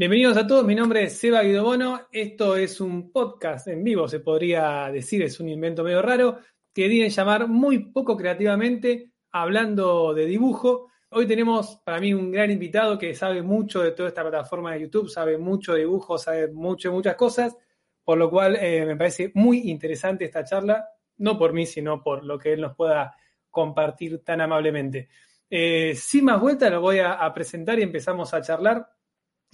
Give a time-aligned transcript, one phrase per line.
[0.00, 2.02] Bienvenidos a todos, mi nombre es Seba Guidobono.
[2.12, 6.38] Esto es un podcast en vivo, se podría decir, es un invento medio raro,
[6.72, 10.86] que viene llamar muy poco creativamente, hablando de dibujo.
[11.10, 14.82] Hoy tenemos para mí un gran invitado que sabe mucho de toda esta plataforma de
[14.82, 17.56] YouTube, sabe mucho de dibujo, sabe mucho muchas cosas,
[18.04, 22.24] por lo cual eh, me parece muy interesante esta charla, no por mí, sino por
[22.24, 23.16] lo que él nos pueda
[23.50, 25.08] compartir tan amablemente.
[25.50, 28.86] Eh, sin más vueltas, lo voy a presentar y empezamos a charlar.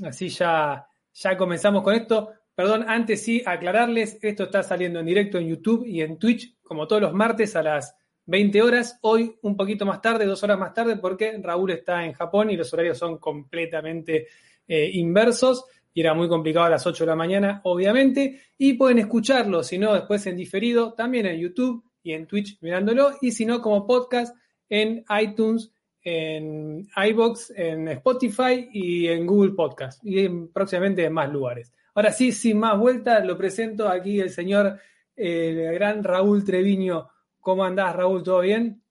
[0.03, 2.31] Así ya, ya comenzamos con esto.
[2.55, 6.87] Perdón, antes sí, aclararles, esto está saliendo en directo en YouTube y en Twitch, como
[6.87, 8.99] todos los martes a las 20 horas.
[9.02, 12.57] Hoy un poquito más tarde, dos horas más tarde, porque Raúl está en Japón y
[12.57, 14.29] los horarios son completamente
[14.66, 15.65] eh, inversos.
[15.93, 18.41] Y era muy complicado a las 8 de la mañana, obviamente.
[18.59, 23.13] Y pueden escucharlo, si no, después en diferido, también en YouTube y en Twitch mirándolo.
[23.21, 24.37] Y si no, como podcast
[24.69, 25.73] en iTunes
[26.05, 31.73] en iBox, en Spotify y en Google Podcast y próximamente en más lugares.
[31.95, 34.79] Ahora sí, sin más vueltas, lo presento aquí el señor,
[35.16, 37.09] el gran Raúl Treviño.
[37.41, 38.23] ¿Cómo andás, Raúl?
[38.23, 38.83] ¿Todo bien?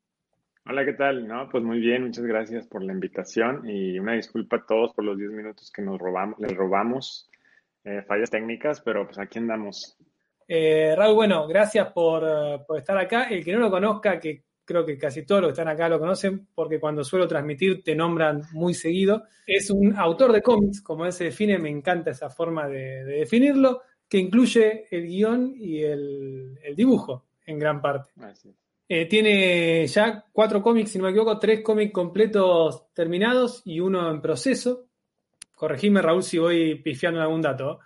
[0.66, 1.28] Hola, ¿qué tal?
[1.28, 5.04] No, pues muy bien, muchas gracias por la invitación y una disculpa a todos por
[5.04, 7.30] los 10 minutos que nos robamos, les robamos,
[7.84, 9.98] eh, fallas técnicas, pero pues aquí andamos.
[10.48, 12.24] Eh, Raúl, bueno, gracias por,
[12.66, 13.24] por estar acá.
[13.26, 16.00] El que no lo conozca, que creo que casi todos los que están acá lo
[16.00, 19.24] conocen, porque cuando suelo transmitir te nombran muy seguido.
[19.46, 23.82] Es un autor de cómics, como él se define, me encanta esa forma de, definirlo,
[24.08, 28.12] que incluye el guion y el, dibujo en gran parte.
[28.88, 34.10] Eh, tiene ya cuatro cómics, si no me equivoco, tres cómics completos terminados y uno
[34.12, 34.88] en proceso.
[35.56, 37.80] Corregime, Raúl, si voy pifiando algún dato.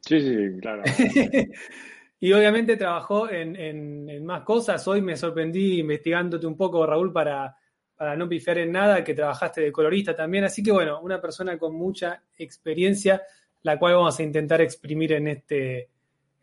[0.00, 0.82] Sí, sí, claro.
[2.22, 4.86] Y obviamente trabajó en, más cosas.
[4.86, 7.56] Hoy me sorprendí investigándote un poco, Raúl, para,
[7.96, 10.44] para no pifiar en nada, que trabajaste de colorista también.
[10.44, 13.22] Así que bueno, una persona con mucha experiencia,
[13.62, 15.90] la cual vamos a intentar exprimir en este,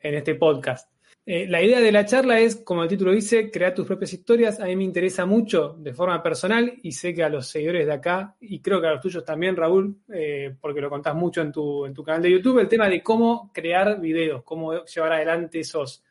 [0.01, 0.91] en este podcast.
[1.31, 4.59] Eh, la idea de la charla es, como el título dice, crear tus propias historias.
[4.59, 7.93] A mí me interesa mucho de forma personal y sé que a los seguidores de
[7.93, 11.51] acá, y creo que a los tuyos también, Raúl, eh, porque lo contás mucho en
[11.51, 15.59] tu, en tu canal de YouTube, el tema de cómo crear videos, cómo llevar adelante
[15.59, 16.03] esos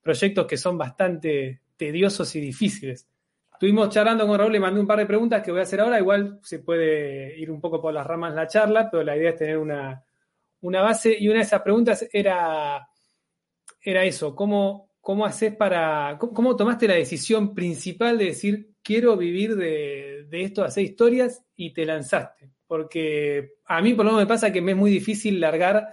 [0.00, 3.06] proyectos que son bastante tediosos y difíciles.
[3.52, 5.98] Estuvimos charlando con Raúl, le mandé un par de preguntas que voy a hacer ahora.
[5.98, 9.36] Igual se puede ir un poco por las ramas la charla, pero la idea es
[9.36, 10.02] tener una,
[10.62, 11.14] una base.
[11.20, 12.88] Y una de esas preguntas era
[13.82, 19.56] era eso, ¿cómo, cómo haces para, cómo, tomaste la decisión principal de decir, quiero vivir
[19.56, 22.50] de, esto, hacer historias y te lanzaste?
[22.66, 25.88] Porque a mí por lo menos me pasa que me es muy difícil largar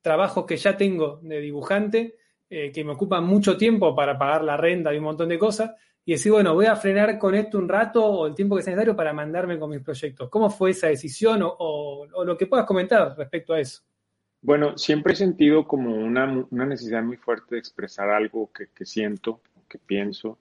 [0.00, 2.16] trabajos que ya tengo de dibujante,
[2.48, 5.72] eh, que me ocupan mucho tiempo para pagar la renta y un montón de cosas,
[6.04, 8.72] y decir, bueno, voy a frenar con esto un rato o el tiempo que sea
[8.72, 10.30] necesario para mandarme con mis proyectos.
[10.30, 13.82] ¿Cómo fue esa decisión o lo que puedas comentar respecto a eso?
[14.42, 19.78] Bueno, siempre he sentido como una, necesidad muy fuerte de expresar algo que, siento, que
[19.78, 20.38] pienso,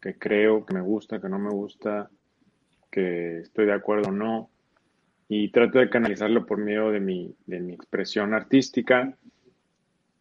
[0.00, 2.10] que creo, que me gusta, que no me gusta,
[2.90, 4.50] que estoy de acuerdo o no.
[5.28, 9.16] Y trato de canalizarlo por medio de mi, de mi expresión artística.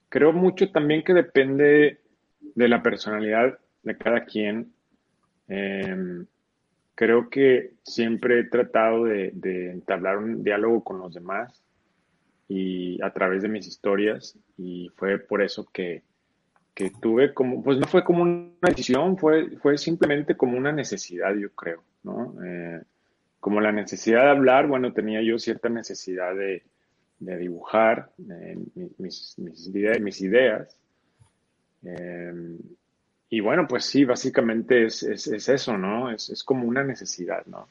[0.10, 2.00] Creo mucho también que depende
[2.40, 4.74] de la personalidad de cada quien.
[5.50, 6.26] Em,
[6.96, 11.62] creo que siempre he tratado de entablar un diálogo con los demás
[12.54, 16.04] y a través de mis historias y fue por eso que,
[16.74, 21.34] que tuve como, pues no fue como una decisión, fue, fue simplemente como una necesidad,
[21.34, 22.36] yo creo, ¿no?
[22.46, 22.82] Eh,
[23.40, 26.64] como la necesidad de hablar, bueno, tenía yo cierta necesidad de,
[27.20, 28.58] de dibujar eh,
[28.98, 30.78] mis, mis, ideas.
[31.86, 32.58] Eh,
[33.30, 36.12] y bueno, pues sí, básicamente es, es, es eso, ¿no?
[36.12, 37.70] Es, es como una necesidad, ¿no?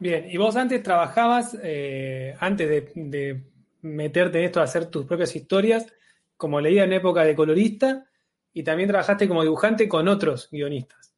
[0.00, 3.42] Bien, y vos antes trabajabas, eh, antes de,
[3.82, 5.92] meterte en esto a hacer tus propias historias,
[6.38, 8.06] como leía en época de colorista,
[8.54, 11.14] y también trabajaste como dibujante con otros guionistas.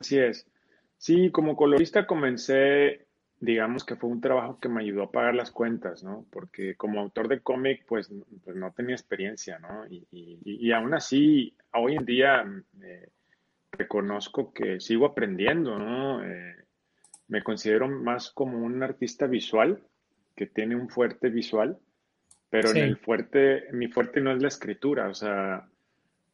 [0.00, 0.46] Así es.
[0.96, 3.06] Sí, como colorista comencé,
[3.38, 6.24] digamos que fue un trabajo que me ayudó a pagar las cuentas, ¿no?
[6.30, 8.10] Porque como autor de cómic, pues,
[8.44, 9.86] pues no tenía experiencia, ¿no?
[9.88, 12.44] Y, y, aún así, hoy en día
[12.82, 13.08] eh,
[13.72, 16.24] reconozco que sigo aprendiendo, ¿no?
[16.24, 16.63] Eh,
[17.28, 19.82] me considero más como un artista visual,
[20.36, 21.78] que tiene un fuerte visual,
[22.50, 25.68] pero en el fuerte, mi fuerte no es la escritura, o sea,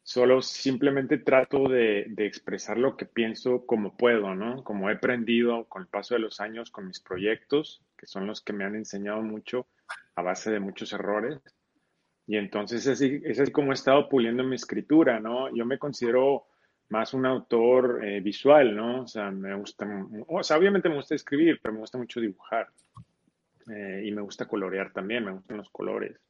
[0.02, 4.64] solo simplemente trato de, expresar lo que pienso como puedo, ¿no?
[4.64, 8.40] Como he aprendido con el paso de los años con mis proyectos, que son los
[8.40, 9.66] que me han enseñado mucho
[10.16, 11.38] a base de muchos errores.
[12.26, 15.54] Y entonces es así, es así como he estado puliendo mi escritura, ¿no?
[15.54, 16.46] Yo me considero
[16.90, 19.02] más un autor eh, visual, ¿no?
[19.02, 19.86] O sea, me gusta,
[20.28, 22.68] o sea, obviamente me gusta escribir, pero me gusta mucho dibujar.
[23.66, 26.20] me gusta colorear también, me gustan los colores.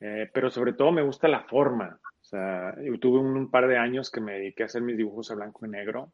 [0.00, 2.00] Eh, pero sobre todo me gusta la forma.
[2.20, 5.30] O sea, yo tuve un, par de años que me dediqué a hacer mis dibujos
[5.30, 6.12] a blanco y negro,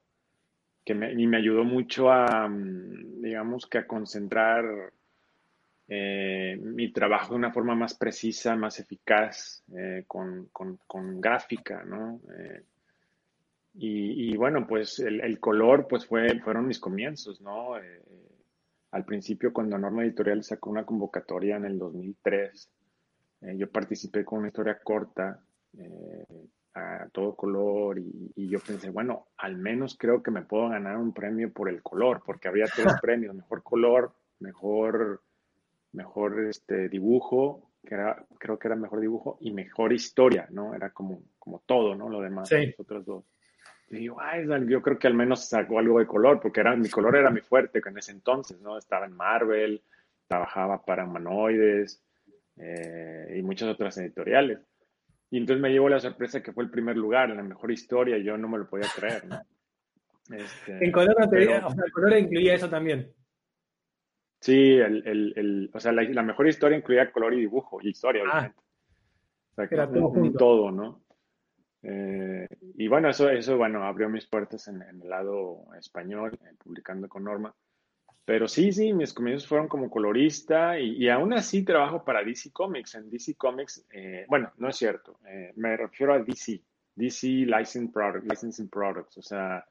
[0.85, 4.65] que me, y me ayudó mucho a, mm, digamos, que a concentrar
[5.89, 11.85] eh, mi trabajo de una forma más precisa, más eficaz, eh, con, con, con, gráfica,
[11.85, 12.21] ¿no?
[13.79, 17.75] Y, y, bueno, pues el, el, color, pues fue, fueron mis comienzos, ¿no?
[18.97, 22.71] al principio, cuando Norma Editorial sacó una convocatoria en el 2003,
[23.43, 25.39] eh, yo participé con una historia corta
[25.77, 26.25] eh,
[26.75, 31.13] a todo color y, yo pensé, bueno, al menos creo que me puedo ganar un
[31.13, 35.23] premio por el color, porque había tres premios, mejor color, mejor,
[35.93, 40.75] mejor este, dibujo, que era, creo que era mejor dibujo, y mejor historia, ¿no?
[40.75, 42.09] Era como, como todo, ¿no?
[42.09, 43.25] Lo demás, los otros dos.
[43.89, 46.89] Y digo, ay, yo creo que al menos sacó algo de color, porque era, mi
[46.89, 48.77] color era mi fuerte en ese entonces, ¿no?
[48.79, 49.83] Estaba en Marvel,
[50.27, 52.03] trabajaba para humanoides,
[52.57, 54.59] eh, y muchas otras editoriales.
[55.31, 58.25] Y entonces me llevó la sorpresa que fue el primer lugar, la mejor historia, y
[58.25, 59.23] yo no me lo podía creer.
[60.29, 63.13] Este, en color, no te, o sea, el color incluía eso también.
[64.41, 68.23] Sí, el, el, el, o sea, la, mejor historia incluía color y dibujo, y historia,
[68.27, 68.31] ah.
[68.31, 68.59] obviamente.
[68.59, 71.06] O sea, que era todo, un, todo ¿no?
[71.83, 72.47] Eh,
[72.77, 77.09] y bueno, eso, eso, bueno, abrió mis puertas en, en el lado español, eh, publicando
[77.09, 77.55] con Norma.
[78.27, 82.97] Pero sí, sí, mis comienzos fueron como colorista y, aún así trabajo para DC Comics.
[82.97, 86.61] En DC Comics, eh, bueno, no es cierto, eh, me refiero a DC,
[86.97, 89.65] DC Licensing, Product, Licensing Products, o sea,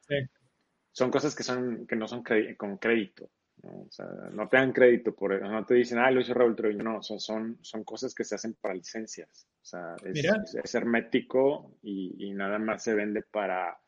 [0.90, 2.24] son cosas que, son, que no son
[2.56, 3.28] con crédito.
[3.62, 3.82] ¿No?
[3.82, 6.56] O sea, no te dan crédito por eso, no te dicen, ah, lo hizo Raúl
[6.56, 6.82] Trujillo.
[6.82, 9.48] No, son, son, son cosas que se hacen para licencias.
[9.62, 13.78] O sea, es, hermético y, y, nada más se vende para,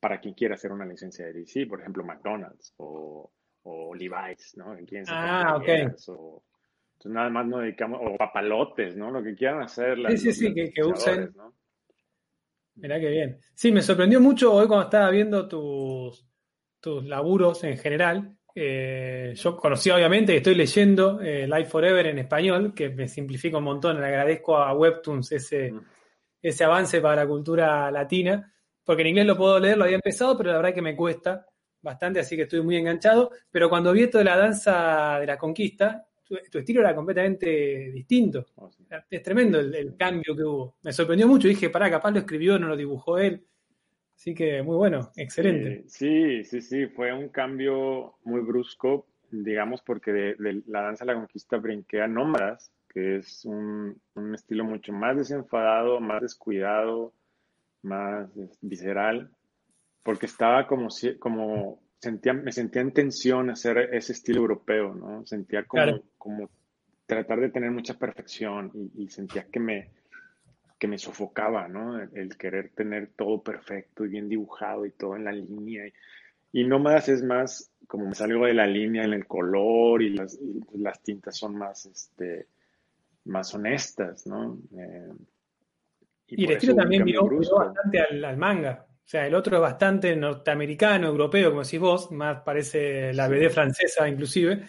[0.00, 3.30] para quien quiera hacer una licencia de DC, por ejemplo, McDonald's o
[3.62, 4.76] o Levi's, ¿no?
[5.08, 5.68] ah, ok.
[6.08, 6.42] O,
[6.94, 9.10] entonces nada más nos dedicamos, o papalotes, ¿no?
[9.10, 9.98] Lo que quieran hacer.
[10.10, 11.32] sí, sí, sí, que, usen.
[11.34, 11.54] ¿no?
[12.76, 13.38] Mirá qué bien.
[13.54, 16.26] Sí, me sorprendió mucho hoy cuando estaba viendo tus,
[16.80, 18.36] tus laburos en general.
[18.54, 23.64] Eh, yo conocí obviamente, estoy leyendo eh, Life Forever en español, que me simplifica un
[23.64, 24.00] montón.
[24.00, 25.80] Le agradezco a Webtoons ese, mm.
[26.42, 28.52] ese avance para la cultura latina,
[28.84, 31.46] porque en inglés lo puedo leer, lo había empezado, pero la verdad que me cuesta
[31.82, 33.30] bastante, así que estoy muy enganchado.
[33.50, 36.06] Pero cuando vi esto de la danza de la conquista,
[36.50, 38.46] tu, estilo era completamente distinto.
[38.56, 38.70] Oh,
[39.10, 40.76] es tremendo el, cambio que hubo.
[40.82, 41.48] Me sorprendió mucho.
[41.48, 43.44] Dije, pará, capaz lo escribió, no lo dibujó él.
[44.20, 45.84] Así que muy bueno, excelente.
[45.88, 51.18] Sí, sí, sí, fue un cambio muy brusco, digamos, porque de, la danza de la
[51.18, 57.14] conquista brinqué a Nómadas, que es un, un estilo mucho más desenfadado, más descuidado,
[57.82, 58.28] más
[58.60, 59.30] visceral
[60.02, 60.88] porque estaba como,
[61.18, 65.26] como sentía, me sentía en tensión hacer ese estilo europeo, ¿no?
[65.26, 66.50] Sentía como, como
[67.06, 69.90] tratar de tener mucha perfección y, sentía que me,
[70.80, 72.00] que me sofocaba, ¿no?
[72.00, 75.86] El, querer tener todo perfecto y bien dibujado y todo en la línea.
[75.86, 75.92] Y,
[76.62, 80.38] y Nómadas es más como me salgo de la línea en el color y las,
[80.74, 82.46] las tintas son más, este,
[83.24, 84.60] más honestas, ¿no?
[84.78, 85.12] Eh,
[86.28, 88.86] y, el estilo también miró, bastante al, manga.
[88.88, 93.50] O sea, el otro es bastante norteamericano, europeo, como decís vos, más parece la BD
[93.50, 94.64] francesa inclusive,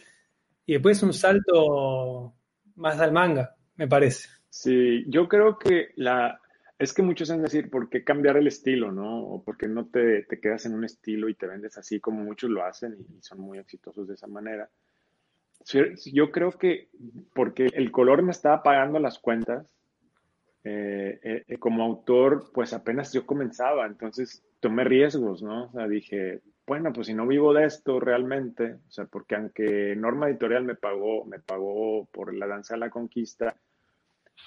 [0.66, 2.34] y después un salto
[2.78, 4.30] más al manga, me parece.
[4.52, 6.40] Sí, yo creo que la...
[6.78, 9.24] Es que muchos han decir, ¿por qué cambiar el estilo, no?
[9.24, 12.24] O por qué no te, te quedas en un estilo y te vendes así como
[12.24, 14.70] muchos lo hacen y son muy exitosos de esa manera.
[16.12, 16.90] Yo creo que
[17.34, 19.66] porque el color me estaba pagando las cuentas,
[20.64, 25.66] eh, eh, como autor, pues apenas yo comenzaba, entonces tomé riesgos, ¿no?
[25.66, 29.96] O sea, dije, bueno, pues si no vivo de esto realmente, o sea, porque aunque
[29.96, 33.56] Norma Editorial me pagó, me pagó por la danza de la conquista,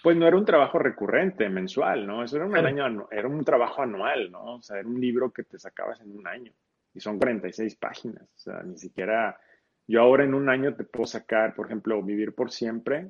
[0.02, 2.22] pues no era un trabajo recurrente, mensual, ¿no?
[2.22, 4.56] Eso era un, año, era un trabajo anual, ¿no?
[4.56, 6.52] O sea, era un libro que te sacabas en un año
[6.94, 9.38] y son 46 páginas, o sea, ni siquiera,
[9.86, 13.08] yo ahora en un año te puedo sacar, por ejemplo, Vivir por Siempre,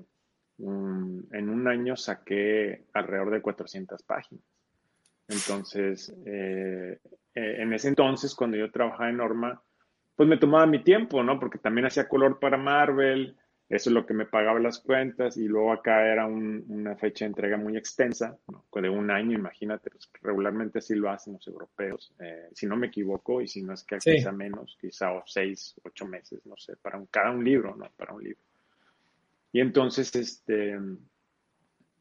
[0.58, 4.44] en un año saqué alrededor de 400 páginas.
[5.28, 6.98] Entonces, eh,
[7.34, 9.62] eh, en ese entonces, cuando yo trabajaba en Norma,
[10.14, 11.40] pues me tomaba mi tiempo, ¿no?
[11.40, 13.36] Porque también hacía color para Marvel,
[13.68, 17.30] eso es lo que me pagaba las cuentas, y luego acá era una fecha de
[17.30, 18.64] entrega muy extensa, ¿no?
[18.80, 22.88] de un año, imagínate, pues regularmente así lo hacen los europeos, eh, si no me
[22.88, 26.98] equivoco, y si no es que quizá menos, quizá seis, ocho meses, no sé, para
[26.98, 27.88] un, cada un libro, ¿no?
[27.96, 28.40] Para un libro.
[29.52, 30.78] Y entonces, este,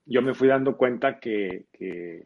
[0.06, 2.26] yo me fui dando cuenta que, que,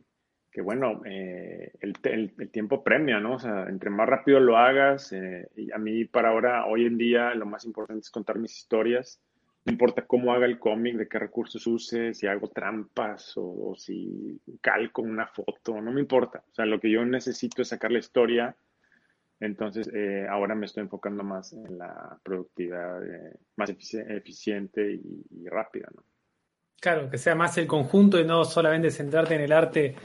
[0.61, 3.35] bueno, eh, el, el, tiempo premia, ¿no?
[3.35, 6.97] O sea, entre más rápido lo hagas, eh, y a mí para ahora, hoy en
[6.97, 9.21] día, lo más importante es contar mis historias,
[9.67, 14.39] No importa cómo haga el cómic, de qué recursos use, si hago trampas o, si
[14.61, 16.41] calco una foto, no me importa.
[16.49, 18.55] O sea, lo que yo necesito es sacar la historia.
[19.41, 25.89] Entonces, eh, ahora me estoy enfocando más en la productividad eh, más eficiente y, rápida,
[25.93, 26.01] ¿no?
[26.79, 29.95] Claro, que sea más el conjunto y no solamente centrarte en el arte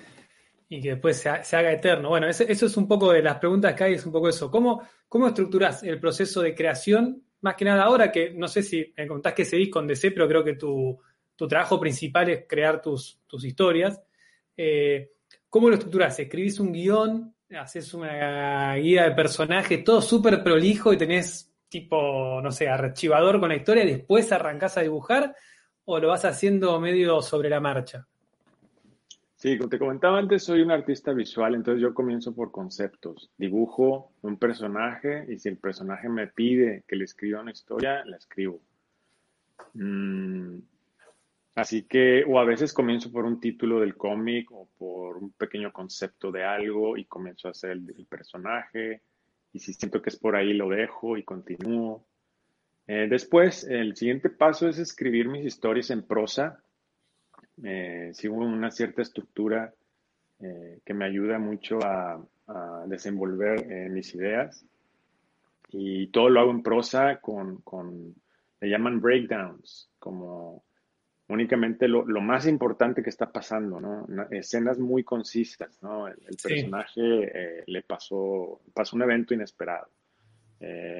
[0.68, 2.08] y que después se, haga eterno.
[2.08, 4.50] Bueno, eso, es un poco de las preguntas que hay, es un poco eso.
[4.50, 8.92] ¿Cómo, cómo estructuras el proceso de creación más que nada ahora que no sé si
[8.96, 10.98] me contás que seguís con DC, pero creo que tu,
[11.48, 14.00] trabajo principal es crear tus, tus historias.
[14.56, 15.10] Eh,
[15.48, 16.18] ¿Cómo lo estructurás?
[16.18, 17.34] ¿Escribís un guion?
[17.50, 19.82] ¿Haces una guía de personajes?
[19.82, 24.78] Todo súper prolijo y tenés tipo, no sé, archivador con la historia y después arrancás
[24.78, 25.34] a dibujar?
[25.84, 28.06] ¿O lo vas haciendo medio sobre la marcha?
[29.42, 33.28] Sí, como te comentaba antes, soy un artista visual, entonces yo comienzo por conceptos.
[33.36, 38.18] Dibujo un personaje y si el personaje me pide que le escriba una historia, la
[38.18, 38.62] escribo.
[39.74, 40.58] Mm,
[41.56, 45.72] así que, o a veces comienzo por un título del cómic o por un pequeño
[45.72, 49.02] concepto de algo y comienzo a hacer el, personaje.
[49.52, 52.06] Y si siento que es por ahí, lo dejo y continúo.
[52.86, 56.62] Eh, después, el siguiente paso es escribir mis historias en prosa
[57.64, 59.72] eh, sigo una cierta estructura
[60.42, 62.20] eh, que me ayuda mucho a,
[62.86, 64.66] desenvolver eh, mis ideas.
[65.70, 68.14] Y todo lo hago en prosa con, con
[68.60, 70.64] le llaman breakdowns, como
[71.28, 74.06] únicamente lo, lo, más importante que está pasando, ¿no?
[74.30, 76.08] Escenas muy concisas, ¿no?
[76.08, 79.88] El, personaje eh, le pasó, pasó un evento inesperado.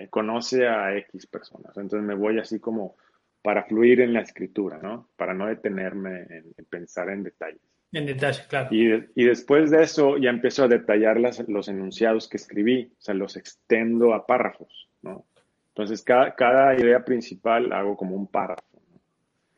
[0.08, 1.76] conoce a X personas.
[1.76, 2.96] Entonces me voy así como
[3.42, 5.08] para fluir en la escritura, ¿no?
[5.16, 7.60] Para no detenerme en, pensar en detalles.
[7.92, 8.68] En detalles, claro.
[8.70, 13.02] Y, y, después de eso ya empiezo a detallar las, los enunciados que escribí, o
[13.02, 15.26] sea, los extendo a párrafos, ¿no?
[15.68, 18.62] Entonces, cada, cada idea principal hago como un párrafo.
[18.90, 19.00] ¿no?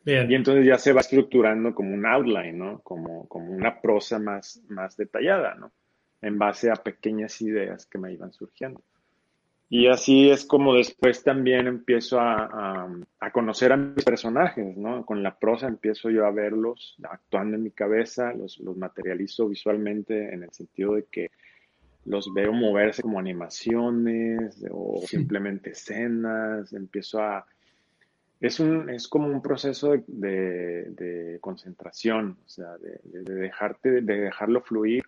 [0.04, 0.30] Bien.
[0.30, 2.80] Y entonces ya se va estructurando como un outline, ¿no?
[2.80, 5.72] Como, como una prosa más, más detallada, ¿no?
[6.22, 8.80] En base a pequeñas ideas que me iban surgiendo.
[9.76, 12.88] Y así es como después también empiezo a,
[13.32, 15.04] conocer a mis personajes, ¿no?
[15.04, 20.44] Con la prosa empiezo yo a verlos actuando en mi cabeza, los, materializo visualmente en
[20.44, 21.32] el sentido de que
[22.04, 27.44] los veo moverse como animaciones o simplemente escenas, empiezo a...
[28.40, 35.02] Es, un, es como un proceso de, concentración, o sea, de, dejarte, de dejarlo fluir.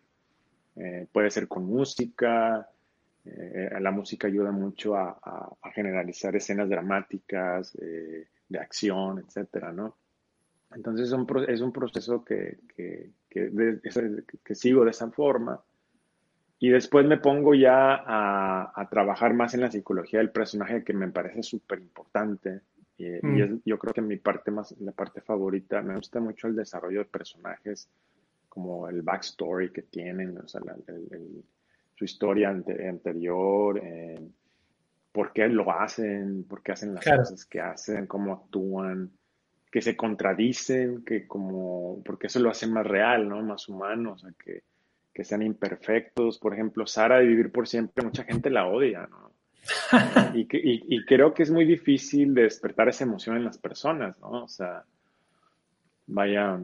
[0.74, 2.68] Eh, puede ser con música,
[3.26, 5.18] eh, la música ayuda mucho a,
[5.74, 9.96] generalizar escenas dramáticas, eh, de acción, etcétera, ¿no?
[10.74, 15.60] Entonces es un, es un proceso que, que, que, sigo de esa forma.
[16.58, 20.94] Y después me pongo ya a, a, trabajar más en la psicología del personaje, que
[20.94, 22.62] me parece súper importante.
[22.96, 23.62] Y, mm.
[23.64, 27.04] yo creo que mi parte más, la parte favorita, me gusta mucho el desarrollo de
[27.04, 27.90] personajes,
[28.48, 31.44] como el backstory que tienen, o sea, el
[31.96, 34.20] su historia anterior, eh,
[35.10, 39.10] por qué lo hacen, por qué hacen las cosas que hacen, cómo actúan,
[39.72, 43.42] que se contradicen, que como, porque eso lo hace más real, ¿no?
[43.42, 44.62] Más humano, o sea, que,
[45.12, 46.38] que sean imperfectos.
[46.38, 49.32] Por ejemplo, Sara de Vivir por Siempre, mucha gente la odia, ¿no?
[50.34, 54.44] y, y, creo que es muy difícil despertar esa emoción en las personas, ¿no?
[54.44, 54.84] O sea,
[56.06, 56.60] vaya,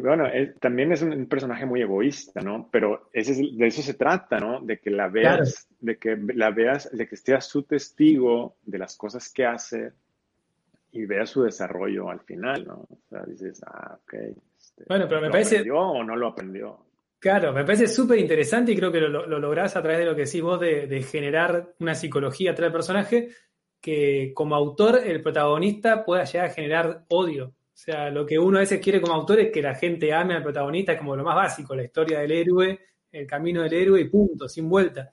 [0.00, 0.24] bueno,
[0.60, 2.68] también es un, personaje muy egoísta, ¿no?
[2.70, 4.60] Pero ese de eso se trata, ¿no?
[4.60, 8.96] De que la veas, de que la veas, de que estés su testigo de las
[8.96, 9.92] cosas que hace
[10.92, 12.74] y veas su desarrollo al final, ¿no?
[12.74, 14.14] O sea, dices, ah, ok.
[14.58, 15.56] Este, bueno, pero me ¿lo parece...
[15.56, 16.78] aprendió o no lo aprendió?
[17.18, 20.14] Claro, me parece súper interesante y creo que lo, lo, lográs a través de lo
[20.14, 23.28] que decís vos de, de generar una psicología atrás del personaje
[23.80, 28.56] que como autor el protagonista pueda llegar a generar odio o sea, lo que uno
[28.56, 31.22] a veces quiere como autor es que la gente ame al protagonista, es como lo
[31.22, 32.76] más básico, la historia del héroe,
[33.12, 35.12] el camino del héroe y punto, sin vuelta.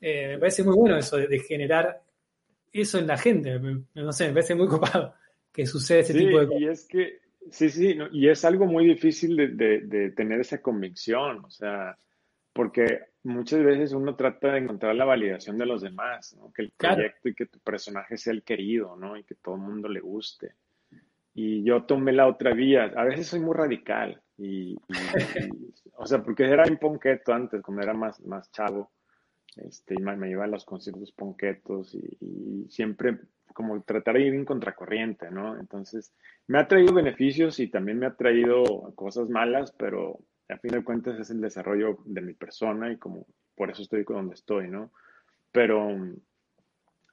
[0.00, 2.00] Eh, me parece muy bueno eso de, generar
[2.72, 3.60] eso en la gente.
[3.60, 5.12] no sé, me parece muy copado
[5.52, 6.60] que suceda ese tipo de cosas.
[6.62, 7.18] Y es que,
[7.50, 11.94] sí, sí, y es algo muy difícil de, tener esa convicción, o sea,
[12.54, 16.50] porque muchas veces uno trata de encontrar la validación de los demás, ¿no?
[16.54, 19.14] que el proyecto y que tu personaje sea el querido, ¿no?
[19.14, 20.54] Y que todo el mundo le guste
[21.40, 22.92] y yo tomé la otra vía.
[22.96, 24.76] A veces soy muy radical y,
[25.94, 28.90] o sea, porque era un ponqueto antes, cuando era más, más chavo,
[29.54, 33.20] este, y me, iba a los conciertos ponquetos y, siempre
[33.54, 35.58] como tratar de ir en contracorriente, ¿no?
[35.60, 36.12] Entonces,
[36.48, 38.64] me ha traído beneficios y también me ha traído
[38.96, 40.18] cosas malas, pero
[40.48, 44.02] a fin de cuentas es el desarrollo de mi persona y como por eso estoy
[44.02, 44.90] donde estoy, ¿no?
[45.52, 45.88] Pero,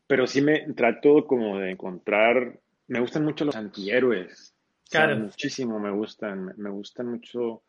[0.07, 4.53] pero sí me trato como de encontrar me gustan mucho los antihéroes.
[4.89, 5.17] Claro.
[5.17, 6.53] muchísimo me gustan.
[6.57, 7.63] Me gustan mucho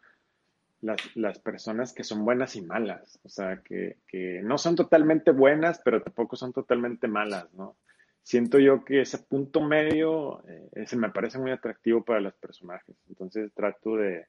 [0.80, 3.18] las, las, personas que son buenas y malas.
[3.24, 7.76] O sea, que, que, no son totalmente buenas, pero tampoco son totalmente malas, ¿no?
[8.22, 12.96] Siento yo que ese punto medio eh, ese me parece muy atractivo para los personajes.
[13.08, 14.26] Entonces trato de,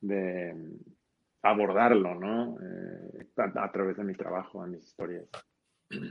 [0.00, 0.54] de
[1.42, 2.58] abordarlo, ¿no?
[2.60, 5.26] Eh, a, a, través de mi trabajo, de mis historias.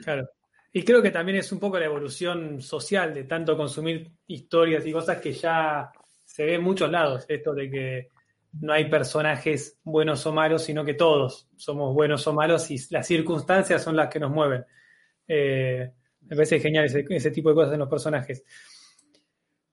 [0.03, 0.27] Claro.
[0.71, 4.91] Y creo que también es un poco la evolución social de tanto consumir historias y
[4.91, 5.91] cosas que ya
[6.23, 7.25] se ve en muchos lados.
[7.27, 8.09] Esto de que
[8.61, 13.07] no hay personajes buenos o malos, sino que todos somos buenos o malos y las
[13.07, 14.63] circunstancias son las que nos mueven.
[15.27, 18.43] Eh, me parece genial ese, tipo de cosas en los personajes.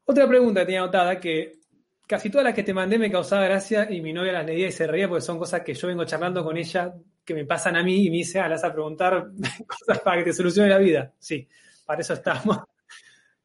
[0.04, 1.60] Otra pregunta que tenía anotada que
[2.06, 4.72] casi todas las que te mandé me causaba gracia y mi novia las leía y
[4.72, 6.94] se reía porque son cosas que yo vengo charlando con ella
[7.26, 9.30] que me pasan a mí y me dice, ah, las a preguntar
[9.66, 11.12] cosas para que te solucione la vida.
[11.18, 11.46] Sí,
[11.84, 12.58] para eso estamos.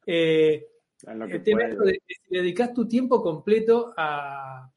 [0.04, 0.66] Eh,
[1.06, 4.68] el tema de, de, si dedicas tu tiempo completo a,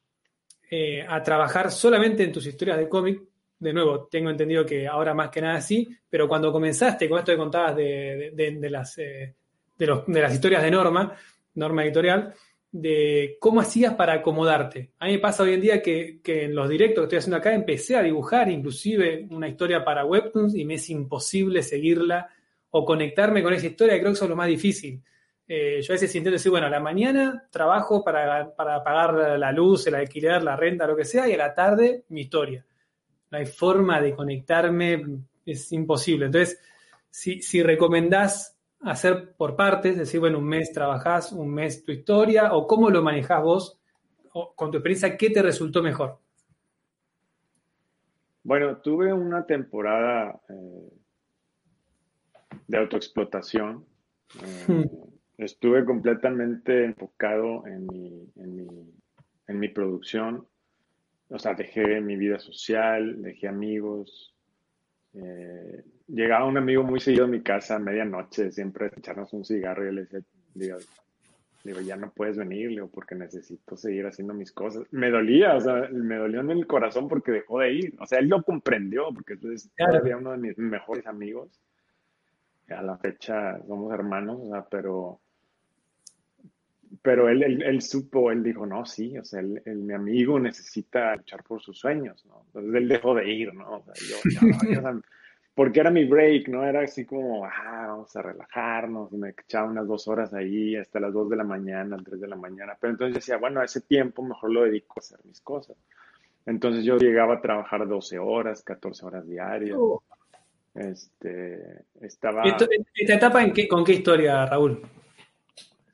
[0.70, 3.22] eh, a trabajar solamente en tus historias de cómic,
[3.58, 7.32] de nuevo, tengo entendido que ahora más que nada sí, pero cuando comenzaste con esto
[7.32, 9.34] que contabas de, de, de las, eh,
[9.78, 11.12] los, de las historias de Norma,
[11.54, 12.34] Norma Editorial,
[12.72, 14.90] de cómo hacías para acomodarte.
[14.98, 17.36] A mí me pasa hoy en día que, que, en los directos que estoy haciendo
[17.36, 22.28] acá empecé a dibujar inclusive una historia para Webtoons y me es imposible seguirla
[22.70, 25.02] o conectarme con esa historia, creo que eso es lo más difícil.
[25.48, 29.52] Eh, yo a veces intento decir, bueno, a la mañana trabajo para, para pagar la
[29.52, 32.66] luz, el alquiler, la renta, lo que sea, y a la tarde mi historia.
[33.30, 35.04] No hay forma de conectarme,
[35.44, 36.26] es imposible.
[36.26, 36.60] Entonces,
[37.08, 38.55] si, si recomendás
[38.86, 42.88] hacer por partes, es decir, bueno, un mes trabajás, un mes tu historia, o cómo
[42.88, 43.80] lo manejás vos,
[44.32, 46.18] o con tu experiencia, ¿qué te resultó mejor?
[48.44, 50.92] Bueno, tuve una temporada eh,
[52.68, 53.84] de autoexplotación.
[54.40, 54.84] Eh, hmm.
[55.38, 58.94] Estuve completamente enfocado en mi, en, mi,
[59.48, 60.46] en mi producción.
[61.28, 64.35] O sea, dejé mi vida social, dejé amigos,
[65.16, 69.88] eh, llegaba un amigo muy seguido a mi casa a medianoche, siempre echarnos un cigarro
[69.88, 70.20] y le decía,
[70.54, 70.76] digo,
[71.64, 74.84] digo, ya no puedes venir, digo, porque necesito seguir haciendo mis cosas.
[74.90, 77.96] Me dolía, o sea, me dolió en el corazón porque dejó de ir.
[77.98, 81.60] O sea, él lo comprendió, porque es todavía uno de mis mejores amigos.
[82.68, 85.20] A la fecha somos hermanos, o sea, pero
[87.02, 91.16] pero él, él, él, supo, él dijo, no, sí, o sea, él, mi amigo necesita
[91.16, 92.42] luchar por sus sueños, ¿no?
[92.46, 93.76] Entonces él dejó de ir, ¿no?
[93.76, 95.00] O sea, yo, yo, yo
[95.56, 96.66] porque era mi break, ¿no?
[96.66, 101.14] Era así como, ah, vamos a relajarnos, me echaba unas dos horas ahí hasta las
[101.14, 104.52] dos de la mañana, tres de la mañana, pero entonces decía, bueno, ese tiempo mejor
[104.52, 105.74] lo dedico a hacer mis cosas.
[106.44, 109.78] Entonces yo llegaba a trabajar 12 horas, 14 horas diarias.
[109.80, 110.02] Oh.
[110.74, 112.42] Este, estaba...
[112.44, 114.82] ¿Esta etapa en qué, con qué historia, Raúl?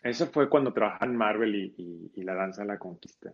[0.03, 3.33] Eso fue cuando trabajaba en Marvel y, y, y la danza de la conquista.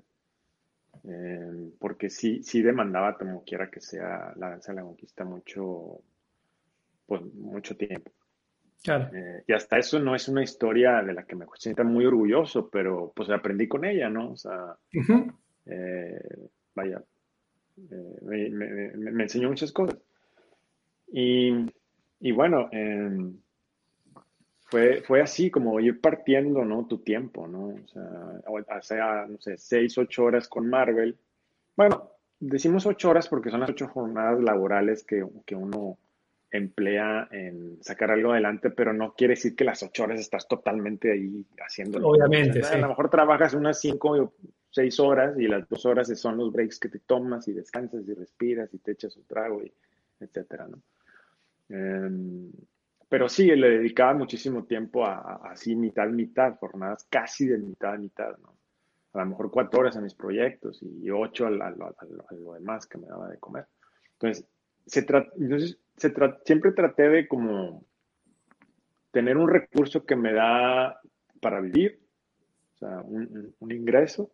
[1.04, 6.02] Eh, porque sí, sí demandaba, como quiera que sea, la danza de la conquista mucho,
[7.07, 8.11] pues mucho tiempo.
[8.83, 9.11] Claro.
[9.12, 12.68] Eh, y hasta eso no es una historia de la que me sienta muy orgulloso,
[12.70, 14.33] pero pues aprendí con ella, ¿no?
[14.33, 15.35] O sea, uh -huh.
[15.66, 17.02] eh, vaya,
[17.76, 19.98] eh, me, me, me, enseñó muchas cosas.
[21.11, 21.66] Y,
[22.20, 22.68] y bueno,
[24.68, 26.87] fue, fue así como ir partiendo, ¿no?
[26.87, 27.68] Tu tiempo, ¿no?
[27.68, 31.16] O sea, sea, no sé, seis, ocho horas con Marvel.
[31.74, 35.98] Bueno, decimos ocho horas porque son las ocho jornadas laborales que, que uno
[36.50, 41.12] emplea en sacar algo adelante, pero no quiere decir que las ocho horas estás totalmente
[41.12, 42.07] ahí haciendo.
[42.07, 42.78] Obviamente, o sea, sí.
[42.78, 44.33] A lo mejor trabajas unas cinco o
[44.70, 48.12] seis horas y las dos horas son los breaks que te tomas y descansas y
[48.12, 49.72] respiras y te echas un trago y
[50.20, 50.78] etcétera, ¿no?
[51.70, 52.50] Um,
[53.09, 58.37] pero sí, le dedicaba muchísimo tiempo a, así mitad, mitad, jornadas casi de mitad mitad,
[58.38, 58.57] ¿no?
[59.14, 63.07] A lo mejor cuatro horas a mis proyectos y ocho a, lo demás que me
[63.07, 63.66] daba de comer.
[64.12, 64.47] Entonces,
[64.87, 67.85] siempre traté de como
[69.11, 71.01] tener un recurso que me da
[71.40, 72.01] para vivir,
[72.75, 74.31] o sea, un, un ingreso,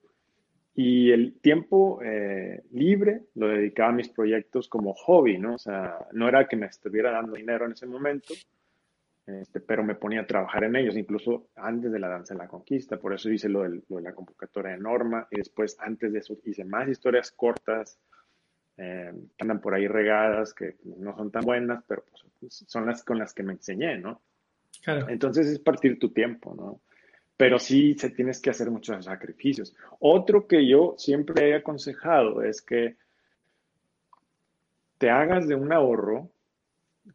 [0.75, 5.55] y el tiempo eh, libre lo dedicaba a mis proyectos como hobby, ¿no?
[5.55, 8.35] O sea, no era que me estuviera dando dinero en ese momento,
[9.27, 12.49] este, pero me ponía a trabajar en ellos, incluso antes de la danza de la
[12.49, 16.13] conquista, por eso hice lo de, lo de la convocatoria de Norma, y después antes
[16.13, 17.99] de eso hice más historias cortas,
[18.77, 22.05] eh, que andan por ahí regadas, que no son tan buenas, pero
[22.41, 24.21] pues, son las con las que me enseñé, ¿no?
[24.83, 25.09] Claro.
[25.09, 26.81] Entonces es partir tu tiempo, ¿no?
[27.37, 29.75] Pero sí se tienes que hacer muchos sacrificios.
[30.01, 32.97] Otro que yo siempre he aconsejado es que
[34.99, 36.31] te hagas de un ahorro,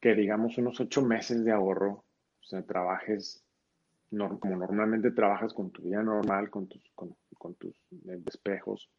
[0.02, 2.06] que digamos unos ocho meses de ahorro,
[2.41, 3.43] o sea, trabajes
[4.39, 7.15] como normalmente trabajas con tu vida normal, con tus, con,
[7.56, 8.89] tus despejos,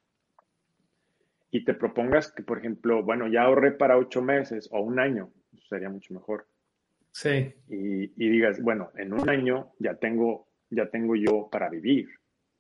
[1.51, 5.33] y te propongas que, por ejemplo, bueno, ya ahorré para ocho meses o un año,
[5.69, 6.47] sería mucho mejor.
[7.11, 7.53] Sí.
[7.69, 12.09] Y, digas, bueno, en un año ya tengo, ya tengo yo para vivir.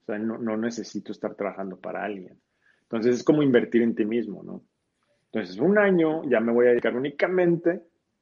[0.03, 2.41] O sea, no, no necesito estar trabajando para alguien.
[2.83, 4.65] Entonces es como invertir en ti mismo, ¿no?
[5.27, 7.81] Entonces, un año ya me voy a dedicar únicamente,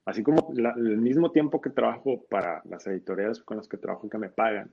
[0.09, 4.17] así como el mismo tiempo que trabajo para las editoriales con las que trabajo que
[4.17, 4.71] me pagan,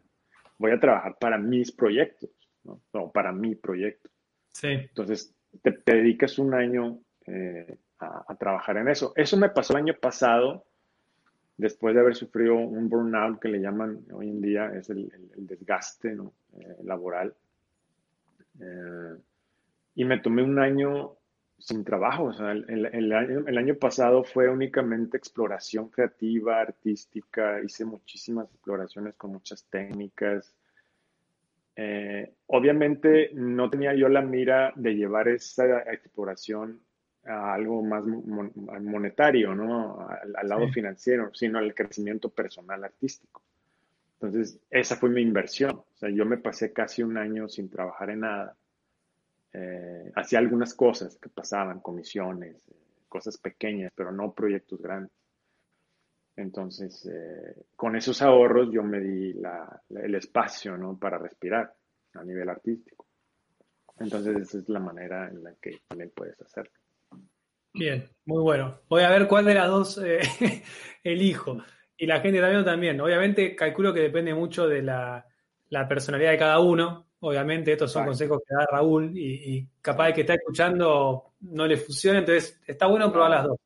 [0.57, 2.29] voy a trabajar para mis proyectos,
[2.63, 2.81] ¿no?
[2.91, 4.09] O para mi proyecto.
[4.53, 4.67] Sí.
[4.67, 9.11] Entonces, te, dedicas un año eh, a, trabajar en eso.
[9.17, 10.65] Eso me pasó el año pasado,
[11.57, 16.13] después de haber sufrido un burnout que le llaman hoy en día, es el, desgaste
[16.13, 16.31] ¿no?
[16.57, 17.35] Eh, laboral.
[18.61, 19.15] Eh,
[19.95, 21.17] y me tomé un año
[21.65, 22.25] sin trabajo.
[22.25, 27.59] O sea, el, año, el, año, pasado fue únicamente exploración creativa, artística.
[27.61, 30.53] Hice muchísimas exploraciones con muchas técnicas.
[31.75, 36.79] Eh, obviamente no tenía yo la mira de llevar esa exploración
[37.25, 40.07] a algo más monetario, ¿no?
[40.07, 43.41] Al, lado financiero, sino al crecimiento personal artístico.
[44.13, 45.71] Entonces, esa fue mi inversión.
[45.71, 48.55] O sea, yo me pasé casi un año sin trabajar en nada
[49.57, 52.75] eh, hacía algunas cosas que pasaban, comisiones, eh,
[53.07, 55.13] cosas pequeñas, pero no proyectos grandes.
[56.35, 59.33] Entonces, eh, con esos ahorros yo me di
[59.91, 60.99] el espacio ¿no?
[60.99, 61.73] para respirar
[62.15, 63.07] a nivel artístico.
[63.97, 66.73] Entonces, esa es la manera en la que también puedes hacerlo.
[67.73, 68.81] Bien, muy bueno.
[68.89, 70.01] Voy a ver cuál de las dos
[71.03, 71.63] elijo.
[71.95, 72.99] Y la gente también también.
[72.99, 75.25] Obviamente, calculo que depende mucho de la,
[75.69, 77.04] la personalidad de cada uno.
[77.19, 81.77] Obviamente, estos son consejos que da Raúl y, capaz de que está escuchando no le
[81.77, 83.57] funciona, entonces está bueno probar las dos.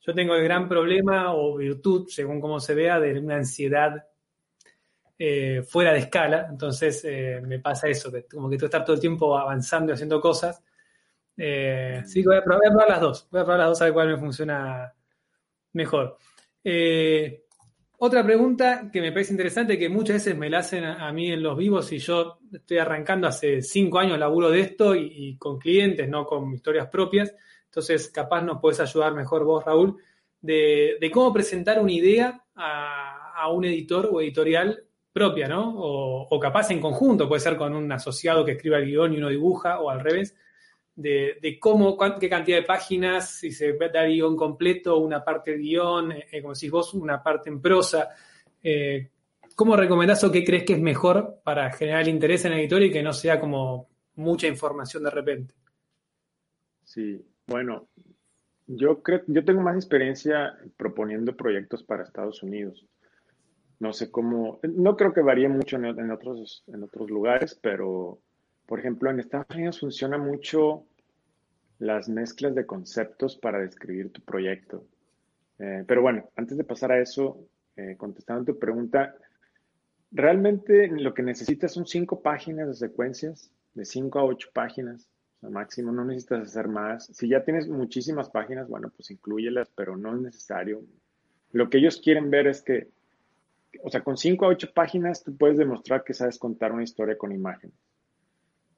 [0.00, 4.06] Yo tengo el gran problema o virtud, según cómo se vea, de una ansiedad
[5.18, 8.94] eh, fuera de escala, entonces eh, me pasa eso, que como que que estar todo
[8.94, 10.62] el tiempo avanzando y haciendo cosas.
[11.36, 13.82] Eh, sí, voy a, probar, voy a, probar, las dos, voy a probar las dos
[13.82, 14.92] a ver cuál me funciona
[15.72, 16.16] mejor.
[16.64, 17.44] Eh,
[18.00, 21.42] otra pregunta que me parece interesante, que muchas veces me la hacen a, mí en
[21.42, 26.08] los vivos y yo estoy arrancando hace cinco años laburo de esto y, con clientes,
[26.08, 27.34] no con historias propias.
[27.64, 29.96] Entonces, capaz nos puedes ayudar mejor vos, Raúl,
[30.40, 35.74] de, cómo presentar una idea a, un editor o editorial propia, ¿no?
[35.76, 39.28] O, capaz en conjunto, puede ser con un asociado que escriba el guion y uno
[39.28, 40.36] dibuja, o al revés,
[40.98, 45.58] de, cómo, qué cantidad de páginas, si se da el guion completo, una parte de
[45.58, 48.10] guion, eh, eh, como decís vos, una parte en prosa.
[48.62, 49.08] Eh,
[49.54, 52.90] ¿Cómo recomendás o qué crees que es mejor para generar interés en el editor y
[52.90, 55.54] que no sea como mucha información de repente?
[56.82, 57.86] Sí, bueno,
[58.66, 62.86] yo creo, yo tengo más experiencia proponiendo proyectos para Estados Unidos.
[63.78, 68.18] No sé cómo, no creo que varíe mucho en, otros, en otros lugares, pero
[68.68, 70.84] por ejemplo, en Estados Unidos funciona mucho
[71.78, 74.84] las mezclas de conceptos para describir tu proyecto.
[75.58, 79.14] Eh, pero bueno, antes de pasar a eso, eh, contestando tu pregunta,
[80.10, 85.08] realmente lo que necesitas son cinco páginas de secuencias, de cinco a ocho páginas,
[85.40, 87.06] o máximo, no necesitas hacer más.
[87.06, 90.82] Si ya tienes muchísimas páginas, bueno, pues incluyelas, pero no es necesario.
[91.52, 92.88] Lo que ellos quieren ver es que,
[93.82, 97.16] o sea, con cinco a ocho páginas tú puedes demostrar que sabes contar una historia
[97.16, 97.76] con imágenes.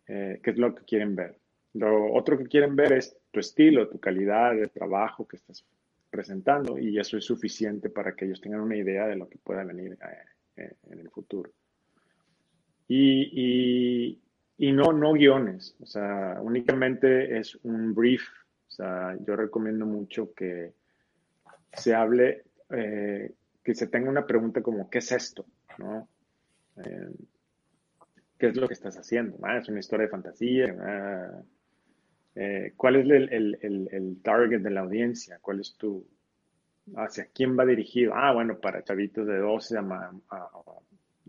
[0.07, 1.37] Eh, qué es lo que quieren ver.
[1.75, 5.65] Lo otro que quieren ver es tu estilo, tu calidad de trabajo que estás
[6.11, 9.63] presentando y eso es suficiente para que ellos tengan una idea de lo que pueda
[9.63, 11.51] venir eh, eh, en el futuro.
[12.89, 14.19] Y,
[14.59, 18.23] y, no, no guiones, o sea, únicamente es un brief.
[18.67, 20.73] O sea, yo recomiendo mucho que
[21.73, 25.47] se hable, que se tenga una pregunta como, ¿qué es esto?
[25.79, 26.09] ¿No?
[28.41, 29.39] qué es lo que estás haciendo.
[29.43, 30.77] Ah, es una historia de fantasía.
[30.81, 31.43] Ah,
[32.35, 35.39] eh, ¿Cuál es el, target de la audiencia?
[35.41, 36.07] ¿Cuál es tu...
[36.97, 38.13] ¿Hacia quién va dirigido?
[38.15, 40.11] Ah, bueno, para chavitos de 12 a,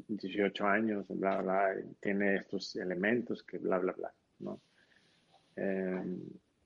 [0.07, 4.59] 18 años, bla, bla, tiene estos elementos que bla, bla, bla, ¿no?
[5.55, 6.19] Em,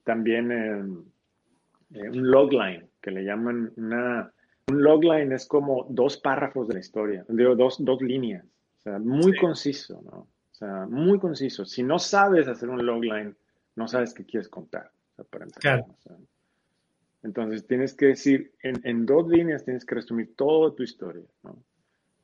[0.03, 4.31] también eh, un logline, que le llaman una...
[4.67, 8.45] Un logline es como dos párrafos de la historia, digo, dos, dos líneas,
[8.79, 10.17] o sea, muy conciso, ¿no?
[10.19, 11.65] O sea, muy conciso.
[11.65, 13.35] Si no sabes hacer un logline,
[13.75, 14.91] no sabes qué quieres contar.
[17.23, 21.25] entonces tienes que decir, en, dos líneas tienes que resumir toda tu historia.
[21.43, 21.63] ¿no?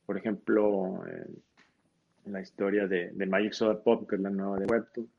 [0.05, 1.03] Por ejemplo,
[2.25, 5.09] la historia de, Magic Soda Pop, que es la nueva de Webtoon.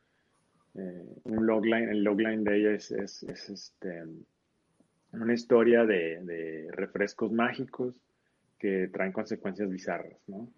[0.74, 4.04] Eh, un logline, el logline de ella es, este,
[5.12, 7.94] una historia de, de refrescos mágicos
[8.58, 10.48] que traen consecuencias bizarras, ¿no?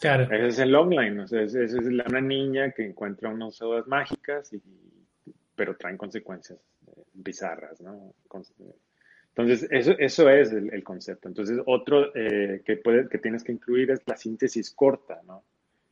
[0.00, 0.24] Claro.
[0.24, 4.52] Ese es el logline, o sea, esa es una niña que encuentra unas sodas mágicas,
[4.52, 4.62] y,
[5.54, 8.14] pero traen consecuencias eh, bizarras, ¿no?
[9.36, 11.28] Entonces, eso, eso es el, concepto.
[11.28, 15.44] Entonces, otro eh, que, puede, que tienes que incluir es la síntesis corta, ¿no?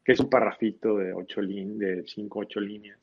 [0.04, 2.98] Que es un parrafito de, ocho de cinco, ocho líneas.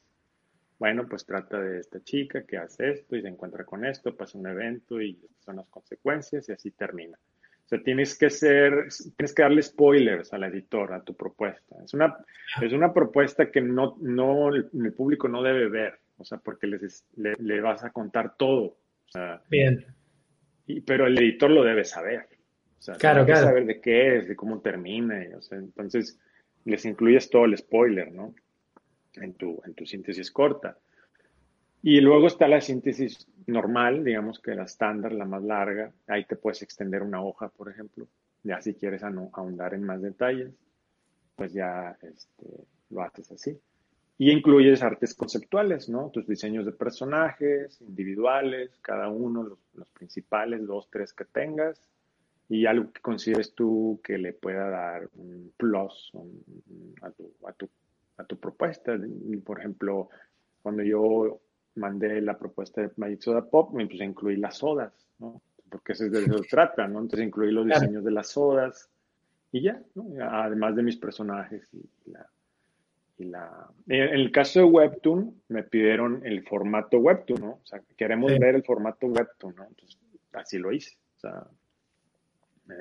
[0.78, 4.38] Bueno, pues trata de esta chica que hace esto y se encuentra con esto, pasa
[4.38, 7.18] un evento y son las consecuencias y así termina.
[7.66, 11.76] O sea, tienes que ser, tienes que darle spoilers al editor, a tu propuesta.
[11.84, 12.18] Es una,
[12.62, 17.06] es una propuesta que no, no, el público no debe ver, o sea, porque les,
[17.16, 18.78] le, le vas a contar todo.
[19.08, 19.86] O sea, Bien
[20.86, 22.28] pero el editor lo debe saber.
[22.78, 23.48] O sea, claro, claro.
[23.48, 25.26] saber de qué es, de cómo termina.
[25.38, 26.20] O sea, entonces,
[26.66, 28.36] les incluyes todo el spoiler, ¿no?
[29.16, 30.78] En tu, en tu síntesis corta.
[31.82, 35.92] Y luego está la síntesis normal, digamos que la estándar, la más larga.
[36.08, 38.08] Ahí te puedes extender una hoja, por ejemplo.
[38.44, 40.54] Ya si quieres ahondar en más detalles,
[41.36, 42.46] pues ya este,
[42.90, 43.60] lo haces así.
[44.22, 46.10] Y incluyes artes conceptuales, ¿no?
[46.10, 51.82] Tus diseños de personajes, individuales, cada uno, los, principales, dos, tres que tengas,
[52.50, 56.12] y algo que consideres tú que le pueda dar un plus
[57.02, 57.70] a, tu, a, tu,
[58.18, 59.00] a, tu, propuesta.
[59.46, 60.10] Por ejemplo,
[60.62, 61.40] cuando yo
[61.76, 65.42] mandé la propuesta de Magic Soda Pop, me puse a incluir las sodas, ¿no?
[65.70, 67.00] Porque eso es de eso se trata, ¿no?
[67.00, 68.90] Entonces incluí los diseños de las sodas
[69.54, 70.08] y ya, ¿no?
[70.30, 72.30] Además de mis personajes y la,
[73.20, 77.52] en el caso de Webtoon, me pidieron el formato Webtoon, ¿no?
[77.52, 79.66] O sea, queremos ver el formato Webtoon, ¿no?
[79.66, 80.00] Entonces,
[80.34, 80.98] así lo hice.
[81.18, 81.48] O sea,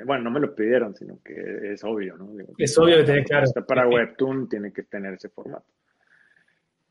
[0.06, 2.30] bueno, no me lo pidieron, sino que es obvio, ¿no?
[2.56, 3.46] es obvio que tiene claro.
[3.66, 5.66] Para Webtoon tiene que tener ese formato.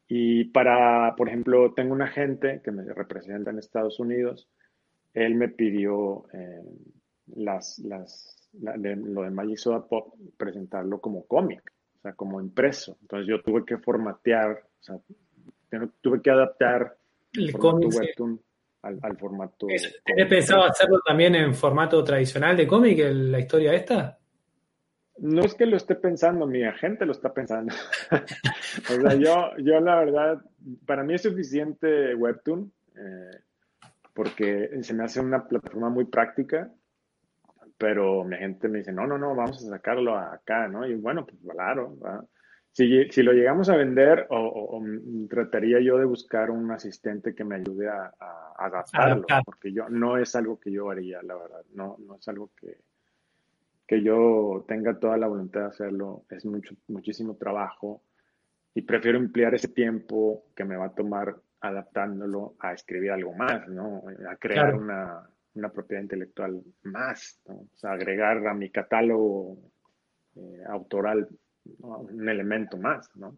[0.10, 4.49] Y para, por ejemplo, tengo un agente que me representa en Estados Unidos.
[5.13, 6.63] Él me pidió eh,
[7.36, 11.77] las, las, lo de Magic Soda Pop, presentarlo como cómic
[12.08, 12.98] sea, como impreso.
[13.02, 15.00] Entonces yo tuve que formatear, o sea,
[16.02, 16.98] tuve que adaptar
[17.34, 18.41] el formato webtoon
[18.82, 19.67] al, formato.
[19.70, 24.17] ¿He pensado hacerlo también en formato tradicional de cómic, la historia esta?
[25.17, 27.74] No es que lo esté pensando, mi agente lo está pensando.
[28.89, 30.41] o sea, yo, yo la verdad,
[30.86, 33.39] para mí es suficiente Webtoon, eh,
[34.13, 36.72] porque se me hace una plataforma muy práctica
[37.78, 40.86] pero mi gente me dice, no, no, no, vamos a sacarlo acá, ¿no?
[40.88, 41.98] Y bueno, pues claro,
[42.72, 44.82] Si, si, lo llegamos a vender, o,
[45.30, 48.13] trataría yo de buscar un asistente que me ayude a,
[48.58, 52.50] adaptarlo, porque yo no es algo que yo haría, la verdad, no, no es algo
[52.60, 52.78] que,
[53.86, 58.02] que yo tenga toda la voluntad de hacerlo, es mucho, muchísimo trabajo
[58.74, 63.68] y prefiero emplear ese tiempo que me va a tomar adaptándolo a escribir algo más,
[63.68, 64.04] ¿no?
[64.30, 69.58] A crear una, una propiedad intelectual más, o sea, agregar a mi catálogo
[70.36, 71.28] eh, autoral
[71.80, 73.38] un elemento más, ¿no?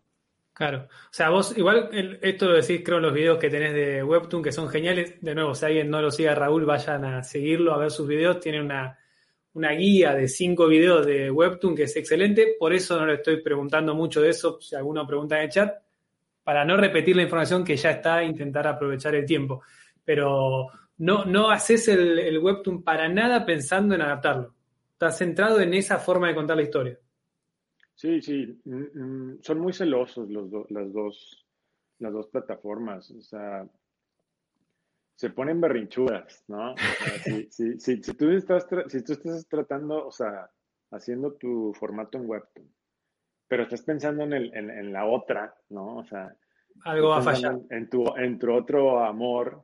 [0.54, 1.90] Claro, o sea, vos igual
[2.22, 5.56] esto lo decís creo los videos que tenés de Webtoon que son geniales, de nuevo,
[5.56, 8.60] si alguien no lo sigue a Raúl, vayan a seguirlo, a ver sus videos, tiene
[8.60, 8.98] una,
[9.54, 13.42] una guía de cinco videos de Webtoon que es excelente, por eso no le estoy
[13.42, 15.78] preguntando mucho de eso, si alguno pregunta en el chat,
[16.44, 19.62] para no repetir la información que ya está, intentar aprovechar el tiempo.
[20.04, 20.68] Pero
[21.00, 24.54] no, no haces el, webtoon para nada pensando en adaptarlo.
[24.92, 27.00] Estás centrado en esa forma de contar la historia.
[27.96, 28.62] Sí, sí.
[28.66, 31.48] Mm, mm, son muy celosos los las, dos,
[32.00, 33.10] las dos plataformas.
[33.12, 33.66] O sea,
[35.16, 36.76] se ponen berrinchudas, ¿no?
[37.50, 40.50] si, si, tú estás si tú estás tratando, o sea,
[40.92, 42.70] haciendo tu formato en webtoon,
[43.48, 45.98] pero estás pensando en, el, en, la otra, ¿no?
[45.98, 46.36] O sea,
[46.84, 47.58] algo va a fallar.
[47.70, 49.64] En tu, en tu otro amor,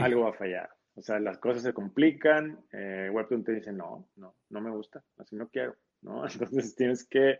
[0.00, 0.70] algo va a fallar.
[0.94, 5.02] O sea, las cosas se complican, eh, Webtoon te dice, no, no, no me gusta,
[5.16, 6.24] así no quiero, ¿no?
[6.28, 7.38] Entonces tienes que...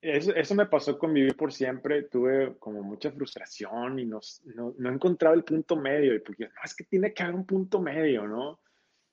[0.00, 4.20] Eso, eso me pasó con Vivir por Siempre, tuve como mucha frustración y no,
[4.54, 7.46] no, no encontraba el punto medio, y porque, no, es que tiene que haber un
[7.46, 8.60] punto medio, ¿no?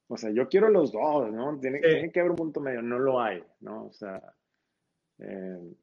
[0.07, 1.57] O sea, yo quiero los dos, ¿no?
[1.62, 3.86] Tiene, tiene que haber un punto medio, no lo hay, ¿no?
[3.86, 4.21] O sea,
[5.19, 5.73] eh,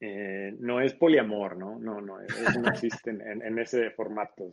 [0.00, 1.78] eh, no es poliamor, ¿no?
[1.78, 4.50] No, no, eso no existe en, en, ese formato.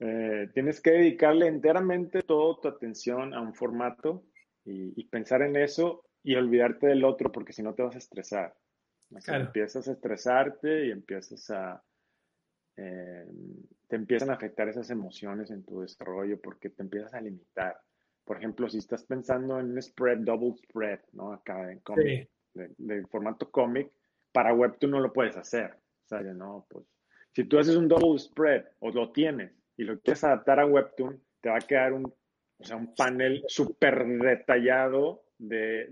[0.00, 4.24] Eh, tienes que dedicarle enteramente toda tu atención a un formato
[4.64, 8.54] y, pensar en eso y olvidarte del otro porque si no te vas a estresar.
[9.26, 11.82] Empiezas a estresarte y empiezas a...
[12.76, 13.26] Eh,
[13.86, 17.78] te empiezan a afectar esas emociones en tu desarrollo porque te empiezas a limitar.
[18.24, 21.32] Por ejemplo, si estás pensando en un spread, double spread, ¿no?
[21.32, 23.92] Acá en cómic, de, formato cómic,
[24.32, 25.76] para web tú no lo puedes hacer.
[26.04, 26.84] O sea, no, pues,
[27.32, 31.20] si tú haces un double spread o lo tienes y lo quieres adaptar a Webtoon,
[31.40, 35.90] te va a quedar un, o sea, un panel súper detallado de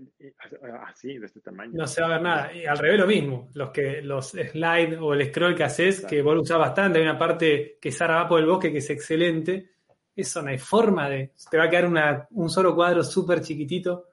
[0.87, 1.73] así, de este tamaño.
[1.73, 2.53] No se va a ver nada.
[2.53, 3.49] Y al revés lo mismo.
[3.53, 7.03] Los que los slides o el scroll que haces, que vos lo usás bastante, hay
[7.03, 9.71] una parte que Sara va por el bosque que es excelente.
[10.15, 11.33] Eso no hay forma de.
[11.49, 14.09] Te va a quedar una, un solo cuadro súper chiquitito.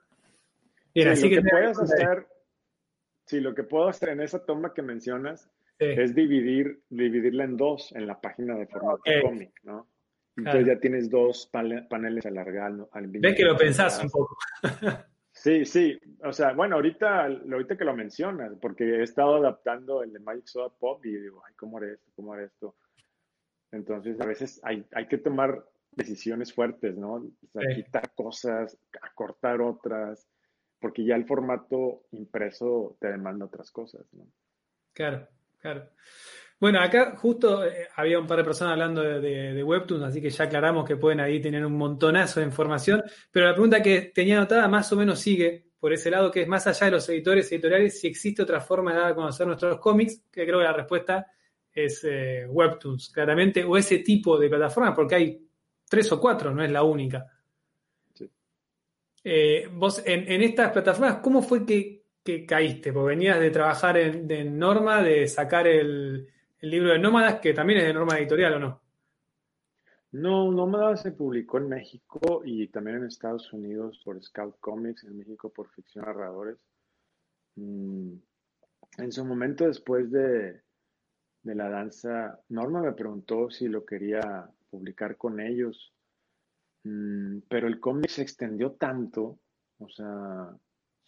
[0.93, 2.27] Bien, así que, puedes hacer.
[3.25, 5.49] Sí, lo que puedo hacer en esa toma que mencionas
[5.81, 9.87] es dividir, dividirla en dos en la página de formato cómic, ¿no?
[10.37, 12.87] Entonces ya tienes dos paneles alargados.
[12.93, 14.37] Ves que lo pensás un poco.
[15.33, 15.97] Sí, sí.
[16.23, 20.45] O sea, bueno, ahorita, ahorita que lo mencionas, porque he estado adaptando el de Magic
[20.45, 22.11] Soda Pop y digo, ay, ¿cómo haré esto?
[22.15, 22.75] ¿Cómo haré esto?
[23.71, 27.13] Entonces, a veces hay, hay que tomar decisiones fuertes, ¿no?
[27.13, 30.27] O sea, quitar cosas, acortar otras,
[30.79, 34.27] porque ya el formato impreso te demanda otras cosas, ¿no?
[34.93, 35.27] Claro,
[35.61, 35.89] claro.
[36.59, 40.29] Bueno, acá justo eh, había un par de personas hablando de, de, Webtoons, así que
[40.29, 44.37] ya aclaramos que pueden ahí tener un montonazo de información, pero la pregunta que tenía
[44.37, 47.51] anotada más o menos sigue por ese lado, que es más allá de los editores
[47.51, 50.73] editoriales, si existe otra forma de dar a conocer nuestros cómics, que creo que la
[50.73, 51.25] respuesta
[51.73, 55.49] es eh, Webtoons, claramente, o ese tipo de plataformas, porque hay
[55.89, 57.25] tres o cuatro, no es la única.
[58.13, 58.29] Sí.
[59.23, 62.00] Eh, vos, en, en, estas plataformas, ¿cómo fue que,
[62.47, 62.93] caíste?
[62.93, 66.27] Porque venías de trabajar en, de Norma, de sacar el,
[66.59, 68.81] el libro de Nómadas, que también es de norma editorial, ¿o no?
[70.11, 75.17] No, Nómadas se publicó en México y también en Estados Unidos por Scout Comics, en
[75.17, 76.57] México por Ficción Narradores.
[77.55, 78.15] Mm,
[78.97, 80.61] en su momento, después de,
[81.43, 85.93] la danza, Norma me preguntó si lo quería publicar con ellos,
[86.83, 89.39] mm, pero el cómic se extendió tanto,
[89.79, 90.49] o sea,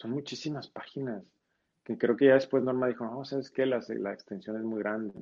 [0.04, 1.24] son muchísimas páginas
[1.82, 4.80] que creo que ya después Norma dijo, no, sabes qué, la, la extensión es muy
[4.80, 5.14] grande,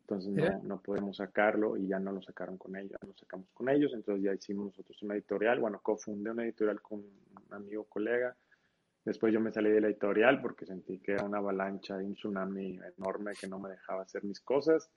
[0.00, 3.68] entonces no, no, podemos sacarlo y ya no lo sacaron con ellos, lo sacamos con
[3.68, 8.34] ellos, entonces ya hicimos nosotros una editorial, bueno, cofundé una editorial con un amigo, colega,
[9.04, 12.78] después yo me salí de la editorial porque sentí que era una avalancha, un tsunami
[12.96, 14.90] enorme que no me dejaba hacer mis cosas,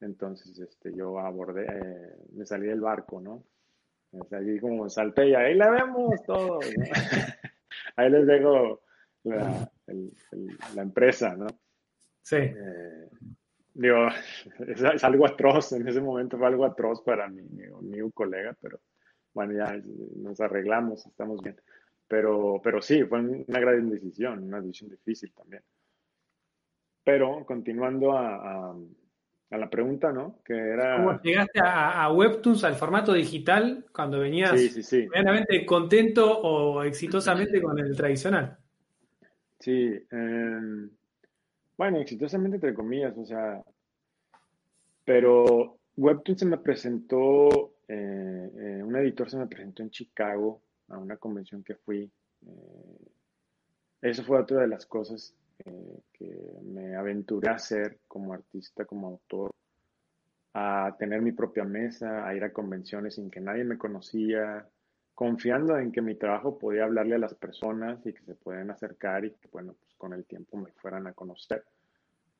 [0.00, 3.44] entonces este, yo abordé, eh, me salí del barco, ¿no?
[4.12, 6.64] Me salí como salté y ahí la vemos todos,
[7.96, 8.82] ahí les dejo
[9.24, 9.70] la,
[10.74, 11.46] la empresa, ¿no?
[12.22, 12.36] Sí.
[12.36, 13.08] Eh,
[13.74, 14.08] digo,
[14.66, 18.80] es, algo atroz, en ese momento fue algo atroz para mi, mi, colega, pero
[19.32, 19.80] bueno, ya
[20.16, 21.60] nos arreglamos, estamos bien.
[22.06, 25.62] Pero, pero sí, fue una gran decisión, una decisión difícil también.
[27.02, 28.76] Pero continuando a, a,
[29.58, 30.38] la pregunta, ¿no?
[30.44, 30.96] Que era...
[30.96, 35.08] ¿Cómo llegaste a, a, Webtoons, al formato digital, cuando venías sí, sí, sí.
[35.66, 38.58] contento o exitosamente con el tradicional?
[39.58, 40.90] Sí, em,
[41.76, 43.62] bueno, exitosamente entre comillas, o sea,
[45.04, 50.98] pero Webtoon se me presentó, eh, eh, un editor se me presentó en Chicago a
[50.98, 52.10] una convención que fui.
[52.46, 53.08] Eh,
[54.02, 55.34] eso fue otra de las cosas
[56.12, 59.50] que me aventuré a hacer como artista, como autor,
[60.54, 64.66] a tener mi propia mesa, a ir a convenciones sin que nadie me conocía,
[65.14, 69.24] confiando en que mi trabajo podía hablarle a las personas y que se pueden acercar
[69.24, 71.64] y que, bueno, pues con el tiempo me fueran a conocer.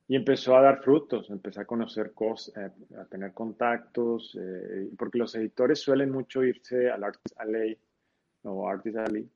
[0.07, 5.19] Y empezó a dar frutos, empecé a conocer cosas, eh, a tener contactos, eh, porque
[5.19, 7.79] los editores suelen mucho irse al Artist Alley
[8.43, 9.29] o Artist Alley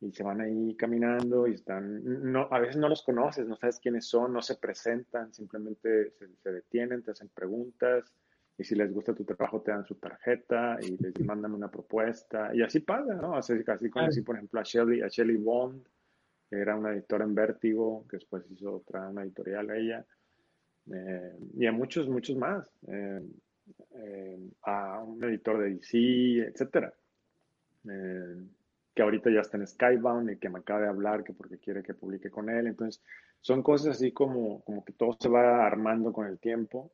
[0.00, 3.80] y se van ahí caminando y están, no, a veces no los conoces, no sabes
[3.80, 8.12] quiénes son, no se presentan, simplemente se, se detienen, te hacen preguntas,
[8.58, 12.50] y si les gusta tu trabajo te dan su tarjeta y les mandan una propuesta
[12.52, 13.36] y así pasa, ¿no?
[13.36, 15.86] Así, así conocí, por ejemplo, a Shelly, a Shelly Bond,
[16.50, 20.06] que era una editora en Vértigo, que después hizo otra, una editorial a ella,
[20.92, 23.22] eh, y a muchos, muchos más, eh,
[23.94, 26.92] eh, a un editor de DC, etcétera,
[28.98, 31.84] que ahorita ya está en Skybound y que me acaba de hablar que porque quiere
[31.84, 33.00] que publique con él, entonces
[33.40, 36.90] son cosas así como, como que todo se va armando con el tiempo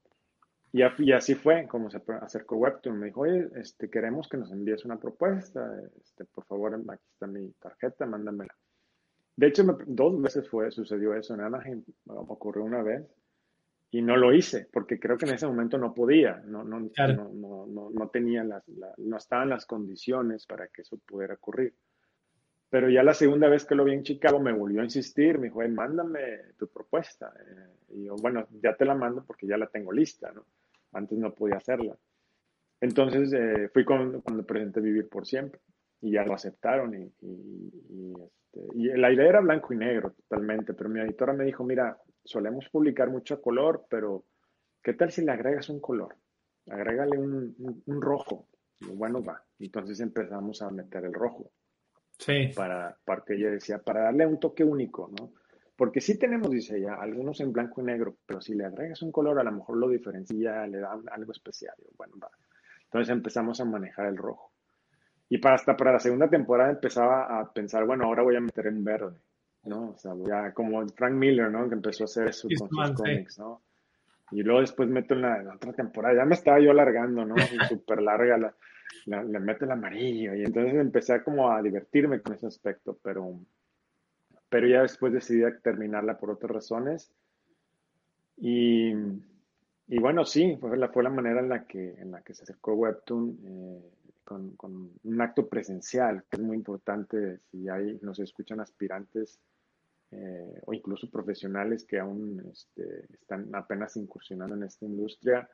[0.71, 2.99] y, así fue como se acercó Webtoon.
[2.99, 5.81] Me dijo, oye, este, queremos que nos envíes una propuesta.
[5.99, 8.55] Este, por favor, aquí está mi tarjeta, mándamela.
[9.37, 11.83] De hecho, dos veces fue, sucedió eso en Anaheim.
[12.07, 13.02] Ocurrió una vez
[13.92, 17.67] y no lo hice porque creo que en ese momento no podía, no, no, no,
[17.69, 18.65] no, no, tenía las,
[18.98, 21.73] no estaban las condiciones para que eso pudiera ocurrir.
[22.75, 25.46] Pero ya la segunda vez que lo vi en Chicago me volvió a insistir, me
[25.46, 27.33] dijo, mándame tu propuesta.
[27.38, 30.44] Eh, y yo, bueno, ya te la mando porque ya la tengo lista, ¿no?
[30.90, 31.96] Antes no podía hacerla.
[32.81, 35.60] Entonces eh, fui cuando, cuando, presenté Vivir por Siempre
[36.00, 37.00] y ya lo aceptaron.
[37.00, 37.04] Y,
[38.25, 41.96] este, y, la idea era blanco y negro totalmente, pero mi editora me dijo, mira,
[42.25, 44.25] solemos publicar mucho color, pero
[44.83, 46.16] ¿qué tal si le agregas un color?
[46.68, 47.54] Agrégale un,
[47.87, 48.48] un, rojo.
[48.81, 49.44] Y bueno, va.
[49.60, 51.52] Entonces empezamos a meter el rojo.
[52.19, 52.50] Sí.
[52.54, 55.33] Para, para que ella decía, para darle un toque único, ¿no?
[55.77, 59.10] Porque sí tenemos, dice ella, algunos en blanco y negro, pero si le agregas un
[59.10, 61.75] color, a lo mejor lo diferencia, le da algo especial.
[61.96, 62.31] Bueno, va.
[62.85, 64.52] Entonces empezamos a manejar el rojo.
[65.29, 68.69] Y para hasta para la segunda temporada empezaba a pensar, bueno, ahora voy a meter
[68.69, 69.19] en verde,
[69.65, 69.90] ¿no?
[69.90, 71.69] O sea, voy a, como Frank Miller, ¿no?
[71.69, 73.62] Que empezó a hacer eso con sus cómics, ¿no?
[74.31, 77.35] Y luego después meto en la, otra temporada, ya me estaba yo alargando, ¿no?
[77.69, 78.54] Súper larga,
[79.06, 80.35] le meto el amarillo.
[80.35, 83.38] Y entonces empecé como a divertirme con ese aspecto, pero,
[84.48, 87.12] pero ya después decidí terminarla por otras razones.
[88.37, 88.92] Y,
[89.88, 92.42] y bueno, sí, fue la, fue la manera en la que, en la que se
[92.42, 93.38] acercó Webtoon.
[93.44, 93.90] Eh,
[94.24, 99.38] con, un acto presencial, que es muy importante si hay, nos escuchan aspirantes
[100.10, 105.48] eh, o incluso profesionales que aún este, están apenas incursionando en esta industria.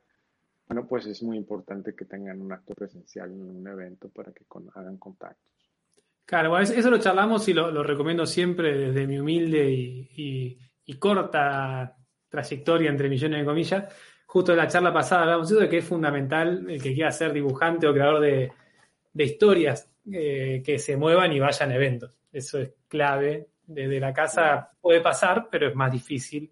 [0.71, 4.45] Bueno, pues es muy importante que tengan un acto presencial en un evento para que
[4.73, 5.69] hagan contactos.
[6.25, 11.97] Claro, eso lo charlamos y lo, recomiendo siempre desde mi humilde y, y, corta
[12.29, 13.93] trayectoria, entre millones de comillas.
[14.27, 17.89] Justo en la charla pasada hablamos de que es fundamental el que quiera ser dibujante
[17.89, 18.53] o creador de,
[19.13, 22.17] de historias eh, que se muevan y vayan a eventos.
[22.31, 23.49] Eso es clave.
[23.67, 26.49] Desde la casa puede pasar, pero es más difícil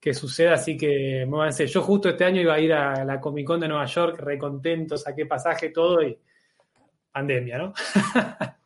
[0.00, 1.66] que suceda, así que muévanse.
[1.66, 4.96] Yo justo este año iba a ir a la Comic Con de Nueva York, recontento,
[4.96, 6.18] saqué pasaje, todo y
[7.12, 7.74] pandemia, ¿no?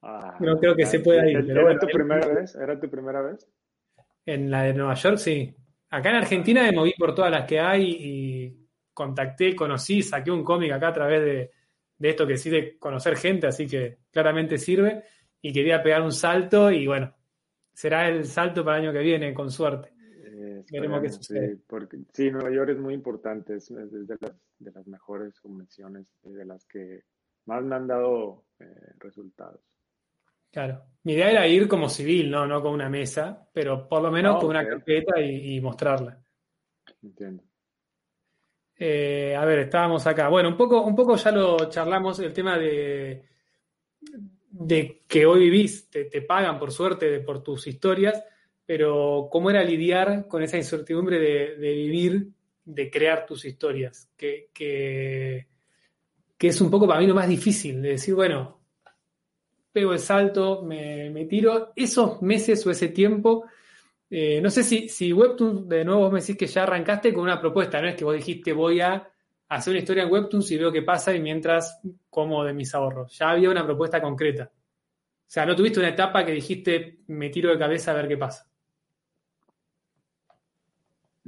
[0.00, 1.38] Ah, no creo que se pueda ir.
[1.50, 2.54] ¿Era, tu primera vez?
[2.54, 3.48] ¿Era tu primera vez?
[4.24, 5.52] En la de Nueva York, sí.
[5.90, 10.44] Acá en Argentina me moví por todas las que hay y contacté, conocí, saqué un
[10.44, 11.50] cómic acá a través de,
[11.98, 15.02] de esto que sí de conocer gente, así que claramente sirve.
[15.42, 17.12] Y quería pegar un salto y bueno,
[17.72, 19.97] será el salto para el año que viene, con suerte.
[20.70, 21.54] Veremos qué sucede.
[21.54, 26.44] Sí, porque, sí, Nueva York es muy importante, es, de, las, mejores convenciones y de
[26.44, 27.04] las que
[27.46, 29.60] más me han dado eh, resultados.
[30.50, 34.10] Claro, mi idea era ir como civil, no, no con una mesa, pero por lo
[34.10, 36.22] menos ah, con una carpeta y mostrarla.
[37.02, 37.44] Entiendo.
[38.78, 40.28] Eh, a ver, estábamos acá.
[40.28, 43.28] Bueno, un poco, un poco ya lo charlamos, el tema de,
[44.50, 48.22] de que hoy vivís, te, pagan por suerte por tus historias,
[48.68, 52.28] pero ¿cómo era lidiar con esa incertidumbre de, vivir,
[52.66, 54.10] de crear tus historias?
[54.14, 55.46] Que, que,
[56.38, 58.60] es un poco para mí lo más difícil, de decir, bueno,
[59.72, 63.46] pego el salto, me, tiro, esos meses o ese tiempo
[64.10, 67.22] eh, no sé si, si Webtoons, de nuevo vos me decís que ya arrancaste con
[67.22, 69.10] una propuesta, no es que vos dijiste voy a
[69.48, 73.16] hacer una historia en Webtoons y veo qué pasa y mientras como de mis ahorros.
[73.16, 74.52] Ya había una propuesta concreta.
[74.52, 78.18] O sea, no tuviste una etapa que dijiste me tiro de cabeza a ver qué
[78.18, 78.47] pasa.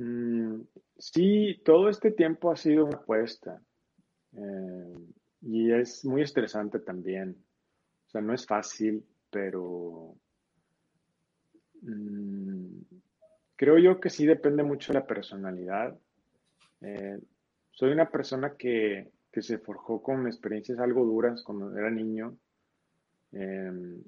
[0.00, 0.62] Mm,
[0.98, 3.60] sí, todo este tiempo ha sido una apuesta.
[4.32, 4.94] Eh,
[5.42, 7.36] y es muy estresante también.
[8.06, 10.16] O sea, no es fácil, pero
[11.82, 12.82] Mm,
[13.56, 15.98] creo yo que sí depende mucho de la personalidad.
[16.82, 17.18] Eh,
[17.72, 22.36] soy una persona que, se forjó con experiencias algo duras cuando era niño
[23.32, 24.02] em,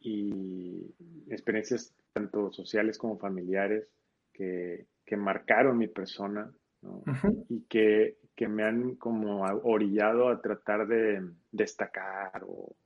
[0.00, 0.92] y
[1.28, 3.86] experiencias tanto sociales como familiares
[5.04, 6.48] que, marcaron mi persona
[7.48, 11.20] y que, que, me han como orillado a tratar de
[11.50, 12.76] destacar o,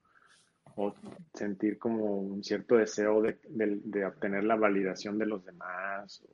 [0.76, 0.94] o
[1.34, 6.24] sentir como un cierto deseo de, obtener la validación de los demás,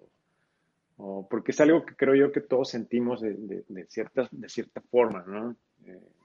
[0.97, 5.25] o, porque es algo que creo yo que todos sentimos de, cierta, de cierta forma,
[5.27, 5.57] ¿no?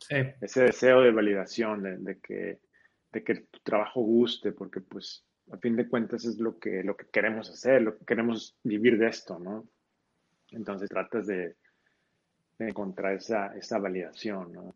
[0.09, 2.59] Eh, ese deseo de validación, de, que,
[3.11, 6.95] de que tu trabajo guste, porque pues a fin de cuentas es lo que, lo
[6.95, 9.67] que queremos hacer, lo que queremos vivir de esto, ¿no?
[10.51, 11.55] Entonces tratas de,
[12.57, 14.75] encontrar esa, esa validación, ¿no?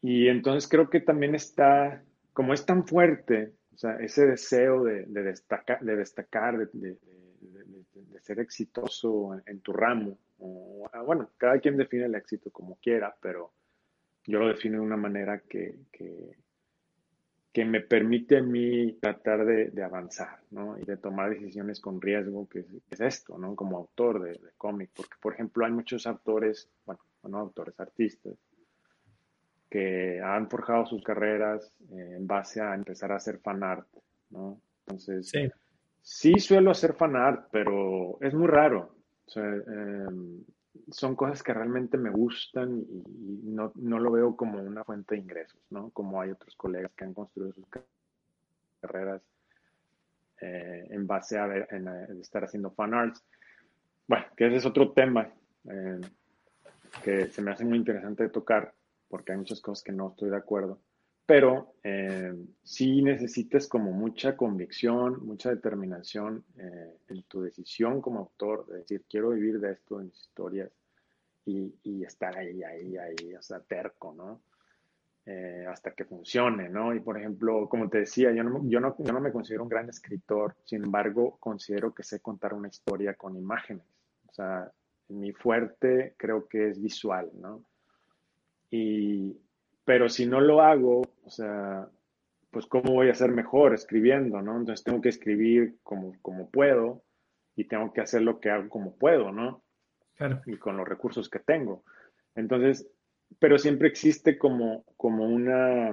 [0.00, 2.02] Y entonces creo que también está
[2.32, 6.96] como es tan fuerte, o sea, ese deseo de, destacar, de, destacar de,
[8.20, 10.18] ser exitoso en, tu ramo,
[10.92, 13.52] ah, bueno, cada quien define el éxito como quiera, pero
[14.24, 15.74] yo lo defino de una manera que,
[17.64, 20.78] me permite a mí tratar de, avanzar, ¿no?
[20.78, 23.56] Y de tomar decisiones con riesgo, que es, esto, ¿no?
[23.56, 28.34] Como autor de, cómic, porque, por ejemplo, hay muchos autores, bueno, no autores, artistas,
[29.68, 33.86] que han forjado sus carreras eh, en base a empezar a hacer fan art,
[34.30, 34.60] ¿no?
[34.86, 35.32] Entonces,
[36.02, 38.94] sí, suelo hacer fan art, pero es muy raro.
[39.36, 40.44] Em,
[40.90, 43.02] son cosas que realmente me gustan y,
[43.44, 45.90] no, lo veo como una fuente de ingresos, ¿no?
[45.90, 47.66] Como hay otros colegas que han construido sus
[48.80, 49.22] carreras
[50.40, 51.46] eh, en base a,
[52.20, 53.24] estar haciendo fan arts.
[54.06, 55.30] Bueno, que ese es otro tema
[55.68, 56.00] eh,
[57.02, 58.74] que se me hace muy interesante de tocar
[59.08, 60.80] porque hay muchas cosas que no estoy de acuerdo.
[61.30, 68.66] Pero eh, sí necesitas como mucha convicción, mucha determinación eh, en tu decisión como autor,
[68.66, 70.72] de decir, quiero vivir de esto en mis historias
[71.46, 74.40] y, y estar ahí, ahí, ahí, o sea, terco, ¿no?
[75.24, 76.92] Eh, hasta que funcione, ¿no?
[76.96, 79.68] Y por ejemplo, como te decía, yo no, yo, no, yo no me considero un
[79.68, 83.86] gran escritor, sin embargo, considero que sé contar una historia con imágenes.
[84.26, 84.68] O sea,
[85.10, 87.62] mi fuerte creo que es visual, ¿no?
[88.68, 89.38] Y,
[89.90, 91.88] pero si no lo hago, o sea,
[92.52, 94.56] pues cómo voy a ser mejor escribiendo, ¿no?
[94.56, 97.02] Entonces tengo que escribir como, como puedo
[97.56, 99.64] y tengo que hacer lo que hago como puedo, ¿no?
[100.14, 100.42] Claro.
[100.46, 101.82] Y con los recursos que tengo.
[102.36, 102.88] Entonces,
[103.40, 105.92] pero siempre existe como, como una,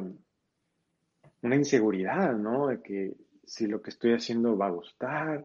[1.41, 2.67] una inseguridad, ¿no?
[2.67, 5.43] De que si lo que estoy haciendo va a gustar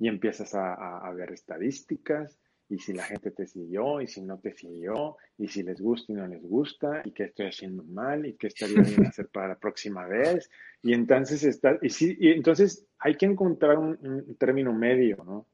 [0.00, 2.41] y empiezas a ver estadísticas
[2.72, 6.10] y si la gente te siguió y si no te siguió y si les gusta
[6.10, 9.48] y no les gusta y qué estoy haciendo mal y qué estaría bien hacer para
[9.48, 10.50] la próxima vez.
[10.80, 15.46] Y entonces está y sí y entonces hay que encontrar un, término medio no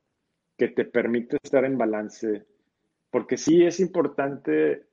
[0.57, 2.45] que te permite estar en balance.
[3.11, 4.87] Porque sí es importante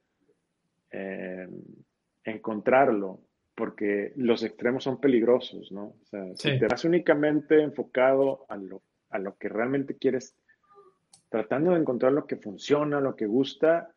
[0.89, 1.47] eh,
[2.23, 3.21] encontrarlo
[3.53, 8.81] porque los extremos son peligrosos no o sea si te vas únicamente enfocado a lo
[9.09, 10.35] a lo que realmente quieres
[11.29, 13.93] tratando de encontrar lo que funciona, lo que gusta,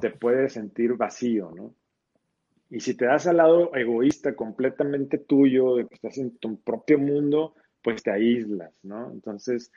[0.00, 1.74] te puedes sentir vacío, ¿no?
[2.70, 6.98] Y si te das al lado egoísta, completamente tuyo, de que estás en tu propio
[6.98, 9.10] mundo, pues te aíslas, ¿no?
[9.10, 9.72] Entonces,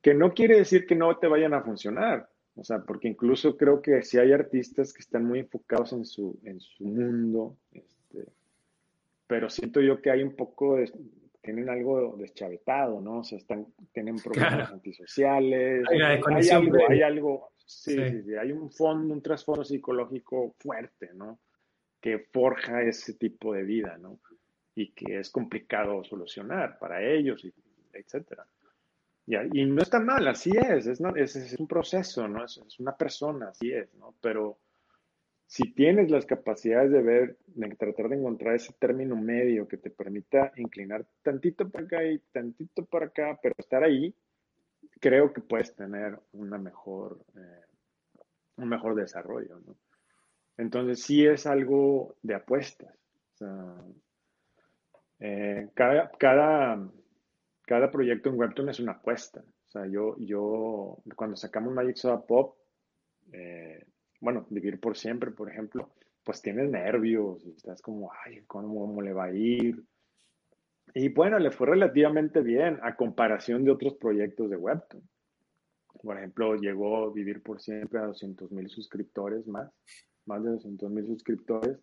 [0.00, 3.82] que no quiere decir que no te vayan a funcionar, o sea, porque incluso creo
[3.82, 8.26] que si hay artistas que están muy enfocados en su, en su mundo, este,
[9.26, 10.90] pero siento yo que hay un poco de,
[11.42, 13.18] tienen algo deschavetado, ¿no?
[13.18, 15.84] O sea, están, tienen problemas antisociales.
[15.90, 16.00] Hay,
[16.50, 18.22] algo, hay algo, sí, sí.
[18.22, 21.40] Sí, hay un fondo, un trasfondo psicológico fuerte, ¿no?
[22.00, 24.20] Que forja ese tipo de vida, ¿no?
[24.74, 27.52] Y que es complicado solucionar para ellos, y,
[27.92, 28.46] etcétera.
[29.26, 32.44] Y, y, no está mal, así es, es, es, es un proceso, ¿no?
[32.44, 34.14] Es, es, una persona, así es, ¿no?
[34.20, 34.58] Pero
[35.52, 39.90] si tienes las capacidades de ver, de tratar de encontrar ese término medio que te
[39.90, 44.14] permita inclinar tantito para acá y tantito para acá, pero estar ahí,
[44.98, 47.66] creo que puedes tener una mejor, eh,
[48.56, 49.60] un mejor desarrollo.
[50.56, 52.96] Entonces sí es algo de apuestas.
[55.18, 56.90] Eh, cada, cada,
[57.66, 59.44] cada proyecto en Webtoon es una apuesta.
[59.66, 62.56] O sea, yo, yo cuando sacamos Magic Soda Pop,
[63.34, 63.84] eh,
[64.22, 65.90] bueno, vivir por siempre, por ejemplo,
[66.22, 69.82] pues tienes nervios y estás como, ay, ¿cómo, le va a ir?
[70.94, 75.02] Y bueno, le fue relativamente bien a comparación de otros proyectos de Webtoon.
[76.04, 79.72] Por ejemplo, llegó a vivir por siempre a 200 mil suscriptores más,
[80.26, 81.78] más de 200 mil suscriptores.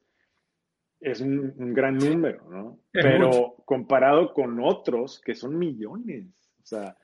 [1.01, 2.79] Es un, gran número, ¿no?
[2.91, 6.48] Pero comparado con otros que son millones.
[6.69, 6.95] Sea,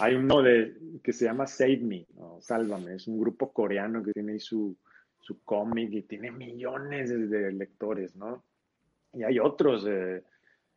[0.00, 4.12] hay uno de, que se llama Save Me, o Sálvame, es un grupo coreano que
[4.12, 4.78] tiene su,
[5.20, 8.42] su cómic y tiene millones de lectores, ¿no?
[9.12, 9.86] Y hay otros,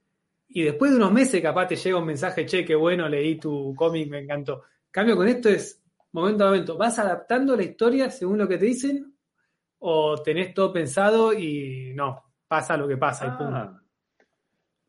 [0.48, 3.74] y después de unos meses capaz te llega un mensaje, che, qué bueno, leí tu
[3.76, 4.64] cómic, me encantó.
[4.86, 5.82] En cambio, con esto es
[6.12, 9.16] momento a momento, ¿vas adaptando la historia según lo que te dicen?
[9.80, 13.82] ¿O tenés todo pensado y no, pasa lo que pasa y ah.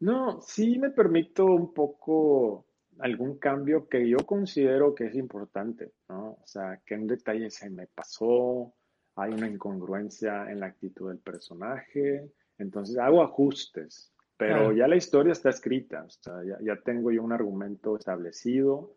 [0.01, 2.66] No, sí me permito un poco
[3.03, 6.38] algún cambio que yo considero que es importante, ¿no?
[6.42, 8.72] O sea, qué en detalle se me pasó,
[9.16, 15.32] hay una incongruencia en la actitud del personaje, entonces hago ajustes, pero ya la historia
[15.32, 18.96] está escrita, o sea, ya, tengo yo un argumento establecido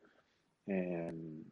[0.66, 1.44] em,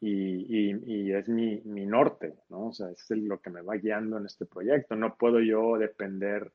[0.00, 2.68] y, es mi, norte, ¿no?
[2.68, 4.94] O sea, es lo que me va guiando en este proyecto.
[4.94, 6.52] No puedo yo depender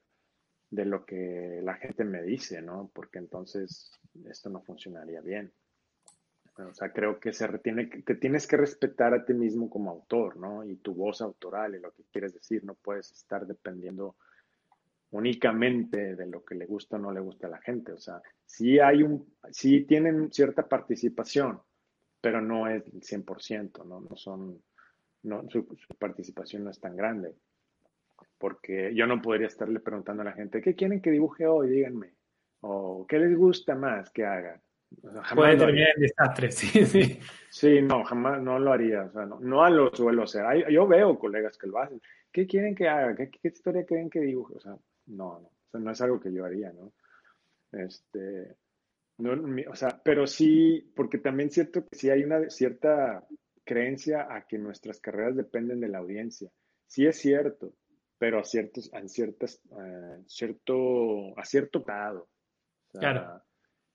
[0.71, 2.89] de lo que la gente me dice, ¿no?
[2.93, 3.91] Porque entonces
[4.27, 5.51] esto no funcionaría bien.
[6.57, 10.37] O sea, creo que se retiene, que tienes que respetar a ti mismo como autor,
[10.37, 10.63] ¿no?
[10.63, 14.15] Y tu voz autoral y lo que quieres decir, no puedes estar dependiendo
[15.11, 17.91] únicamente de lo que le gusta o no le gusta a la gente.
[17.91, 21.61] O sea, sí hay un, sí tienen cierta participación,
[22.21, 24.01] pero no es el 100%, ¿no?
[24.01, 24.61] No son,
[25.23, 25.67] no, su,
[25.99, 27.35] participación no es tan grande.
[28.41, 31.69] Porque yo no podría estarle preguntando a la gente, ¿qué quieren que dibuje hoy?
[31.69, 32.15] Díganme.
[32.61, 34.59] O ¿qué les gusta más que haga?
[35.35, 37.19] Puede terminar en desastre, sí, sí.
[37.49, 39.03] Sí, no, jamás, no lo haría.
[39.03, 40.43] O sea, no, no lo suelo hacer.
[40.69, 42.01] yo veo colegas que lo hacen.
[42.31, 43.15] ¿Qué quieren que haga?
[43.15, 44.55] ¿Qué, historia quieren que dibuje?
[44.55, 45.47] O sea, no, no.
[45.47, 46.91] O sea, no es algo que yo haría, ¿no?
[47.71, 48.57] Este,
[49.19, 49.33] no,
[49.69, 53.25] o sea, pero sí, porque también siento que sí hay una cierta
[53.63, 56.49] creencia a que nuestras carreras dependen de la audiencia.
[56.87, 57.73] Sí es cierto,
[58.21, 62.29] pero a ciertos, a ciertas, eh, cierto, a cierto grado.
[62.93, 63.41] claro.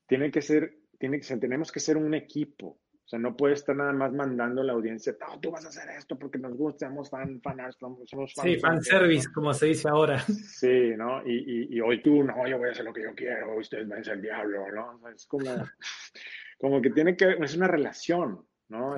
[0.09, 2.81] Tiene que ser tiene, tenemos que ser un equipo.
[3.05, 5.69] O sea, no puede estar nada más mandando a la audiencia, no, tú vas a
[5.69, 8.35] hacer esto porque nos gusta, somos fan, fans, somos fans.
[8.43, 10.19] Sí, fan service, como se dice ahora.
[10.19, 11.25] Sí, ¿no?
[11.25, 14.01] Y, y, hoy tú, no, yo voy a hacer lo que yo quiero, ustedes van
[14.01, 15.09] a ser el diablo, ¿no?
[15.09, 15.45] es como,
[16.59, 18.97] como que tiene que, es una relación, ¿no?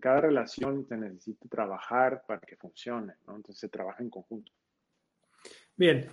[0.00, 3.36] cada relación se necesita trabajar para que funcione, ¿no?
[3.36, 4.50] Entonces se trabaja en conjunto.
[5.76, 6.08] Bien,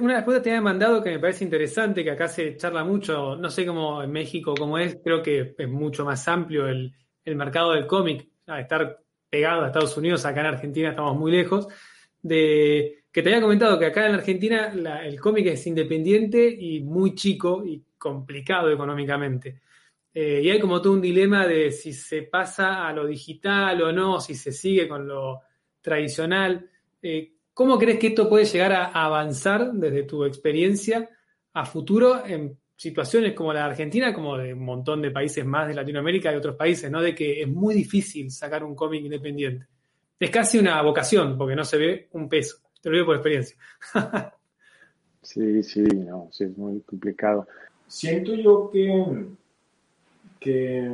[0.00, 3.48] una respuesta te había mandado que me parece interesante, que acá se charla mucho, no
[3.48, 6.92] sé cómo en México cómo es, creo que es mucho más amplio el,
[7.24, 9.00] mercado del cómic, a estar
[9.30, 11.68] pegado a Estados Unidos, acá en Argentina estamos muy lejos,
[12.20, 14.72] de que te había comentado que acá en Argentina
[15.04, 19.60] el cómic es independiente y muy chico y complicado económicamente.
[20.12, 23.92] Eh, y hay como todo un dilema de si se pasa a lo digital o
[23.92, 25.42] no, si se sigue con lo
[25.80, 26.68] tradicional.
[27.00, 31.08] Eh, ¿Cómo crees que esto puede llegar a avanzar desde tu experiencia
[31.52, 35.68] a futuro en situaciones como la de Argentina, como de un montón de países más
[35.68, 37.00] de Latinoamérica y otros países, ¿no?
[37.00, 39.66] De que es muy difícil sacar un cómic independiente.
[40.18, 42.58] Es casi una vocación, porque no se ve un peso.
[42.80, 43.56] Te lo digo por experiencia.
[45.22, 47.46] sí, sí, no, sí, es muy complicado.
[47.86, 49.26] Siento yo que,
[50.40, 50.90] que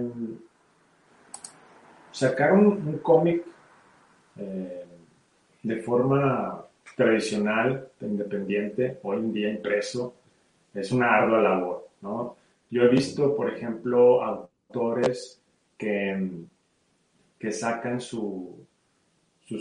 [2.12, 3.44] sacar un, cómic
[4.36, 4.84] eh,
[5.62, 6.64] de forma
[6.96, 10.14] tradicional, independiente, hoy en día impreso,
[10.74, 12.36] es una ardua labor, ¿no?
[12.70, 15.40] Yo he visto, por ejemplo, autores
[15.76, 16.30] que,
[17.38, 18.54] que sacan sus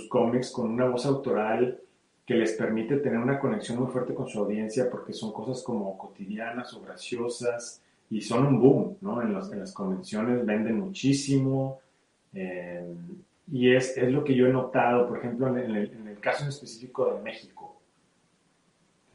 [0.09, 1.79] cómics con una voz autoral
[2.25, 5.97] que les permite tener una conexión muy fuerte con su audiencia porque son cosas como
[5.97, 7.81] cotidianas o graciosas
[8.11, 9.21] y son un boom, ¿no?
[9.21, 11.79] En, en las convenciones venden muchísimo.
[13.51, 17.13] Y es, es, lo que yo he notado, por ejemplo, en el, caso en específico
[17.13, 17.79] de México.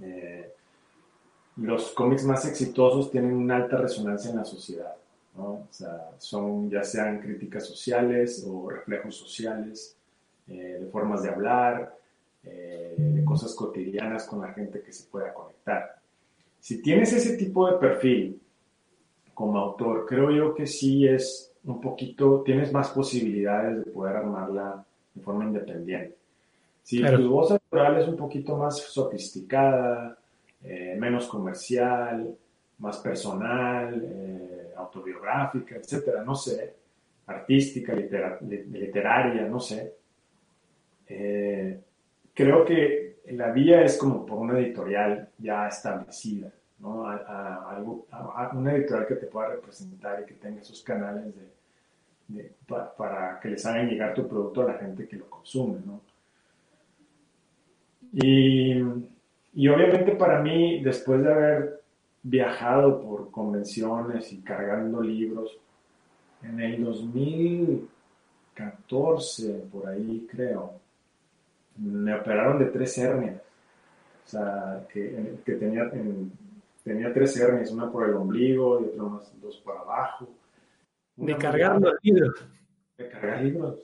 [0.01, 0.53] Eh,
[1.57, 4.97] los cómics más exitosos tienen una alta resonancia en la sociedad.
[6.18, 9.97] son ya sean críticas sociales o reflejos sociales,
[10.49, 11.97] eh, de formas de hablar,
[12.43, 16.01] eh, de cosas cotidianas con la gente que se pueda conectar.
[16.61, 18.41] Si tienes ese tipo de perfil
[19.32, 24.84] como autor, creo yo que sí es un poquito, tienes más posibilidades de poder armarla
[25.14, 26.16] de forma independiente.
[26.82, 30.18] Si tu voz natural es un poquito más sofisticada,
[30.62, 32.36] eh, menos comercial,
[32.78, 36.74] más personal, eh, autobiográfica, etcétera, no sé,
[37.26, 39.94] artística, literaria, no sé.
[41.08, 41.80] Eh,
[42.34, 46.52] creo que la vía es como por una editorial ya establecida,
[46.85, 47.09] ¿no?
[47.09, 47.80] A,
[48.53, 51.35] una editorial que te pueda representar y que tenga esos canales
[52.28, 52.53] de,
[52.97, 56.01] para que les hagan llegar tu producto a la gente que lo consume, ¿no?
[58.12, 58.80] Y,
[59.55, 61.80] y obviamente para mí, después de haber
[62.22, 65.59] viajado por convenciones y cargando libros,
[66.43, 70.74] en el 2014, por ahí creo,
[71.76, 73.41] me operaron de tres hernias.
[74.26, 75.91] O sea, que, que tenía,
[76.85, 80.28] tenía tres hernias, una por el ombligo y otra más dos por abajo.
[81.16, 82.47] de cargar los libros.
[82.97, 83.78] De cargar libros.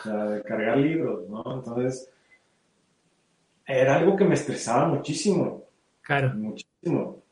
[0.00, 1.42] O sea, de cargar libros, ¿no?
[1.54, 2.10] Entonces,
[3.66, 5.64] era algo que me estresaba muchísimo.
[6.00, 6.32] Claro.
[6.34, 7.22] Muchísimo.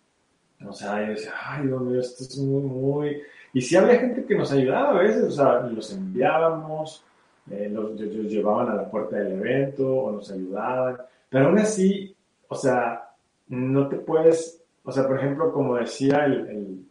[0.65, 3.23] O sea, yo decía, ay, Dios mío, esto es muy, muy...
[3.53, 7.05] Y sí había gente que nos ayudaba a veces, o sea, los enviábamos,
[7.51, 10.99] eh, los, llevaban a la puerta del evento o nos ayudaban,
[11.29, 12.15] pero aún así,
[12.49, 13.11] o sea,
[13.49, 14.56] no te puedes,
[14.87, 16.87] o sea, por ejemplo, como decía el,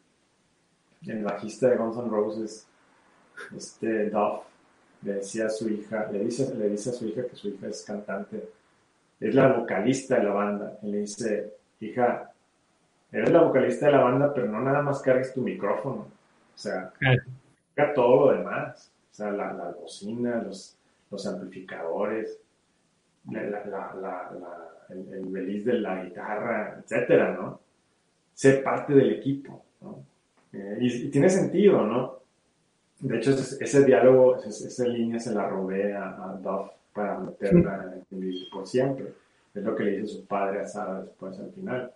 [1.07, 2.67] el, bajista de Guns N' Roses,
[3.55, 4.43] este Duff,
[5.03, 7.67] le decía a su hija, le dice, le dice a su hija que su hija
[7.67, 8.49] es cantante,
[9.17, 12.33] es la vocalista de la banda, y le dice, hija,
[13.13, 16.91] eres la vocalista de la banda, pero no nada más cargues tu micrófono, o sea,
[16.99, 18.91] carga todo lo demás.
[19.09, 20.75] O sea, la, la bocina, los,
[21.09, 22.37] los amplificadores,
[23.31, 27.64] el, el beliz de la guitarra, etcétera, ¿no?
[28.36, 30.05] Ser parte del equipo, ¿no?
[30.51, 32.19] Eh, y, tiene sentido, ¿no?
[32.99, 38.67] De hecho, ese, diálogo, esa, línea se la robé a, Duff para meterla en por
[38.67, 39.13] siempre.
[39.53, 41.93] Es lo que le dice su padre a Sara después al final.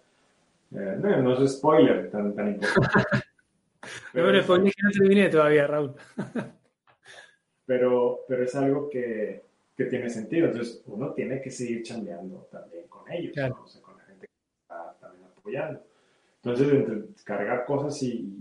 [0.72, 3.26] Eh, no, no es spoiler tan, tan importante.
[4.14, 5.94] Pero, el spoiler que no terminé todavía, Raúl.
[7.66, 9.44] pero, pero es algo que,
[9.76, 10.48] que, tiene sentido.
[10.48, 13.34] Entonces, uno tiene que seguir chambeando también con ellos,
[13.82, 14.34] con la gente que
[14.64, 15.89] está también apoyando.
[16.52, 18.34] Entonces, entre cargar cosas y,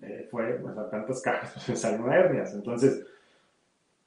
[0.00, 2.54] eh, fue, pues, a tantas cajas, pues me salieron hernias.
[2.54, 3.04] Entonces,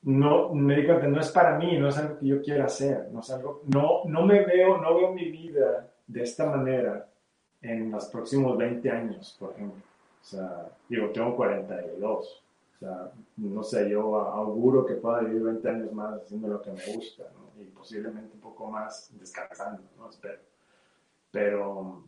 [0.04, 3.10] no, me di cuenta, no es para mí, no es algo que yo quiera hacer,
[3.12, 7.08] no es algo, no, no me veo, no veo mi vida de esta manera
[7.62, 9.82] en los próximos 20 años, por ejemplo.
[10.22, 12.42] O sea, digo, tengo 42
[12.82, 16.84] sea, no sé, yo auguro que pueda vivir 20 años más haciendo lo que me
[16.96, 17.62] gusta, ¿no?
[17.62, 20.10] Y posiblemente un poco más descansando, ¿no?
[20.10, 20.40] Espero.
[21.32, 22.04] Pero,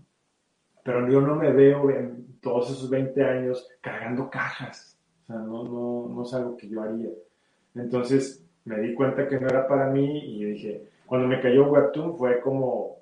[0.84, 5.00] pero yo no me veo en todos esos 20 años cargando cajas.
[5.24, 7.10] O sea, no, no, no es algo que yo haría.
[7.76, 12.18] Entonces me di cuenta que no era para mí y dije, cuando me cayó Webtoon
[12.18, 12.98] fue como,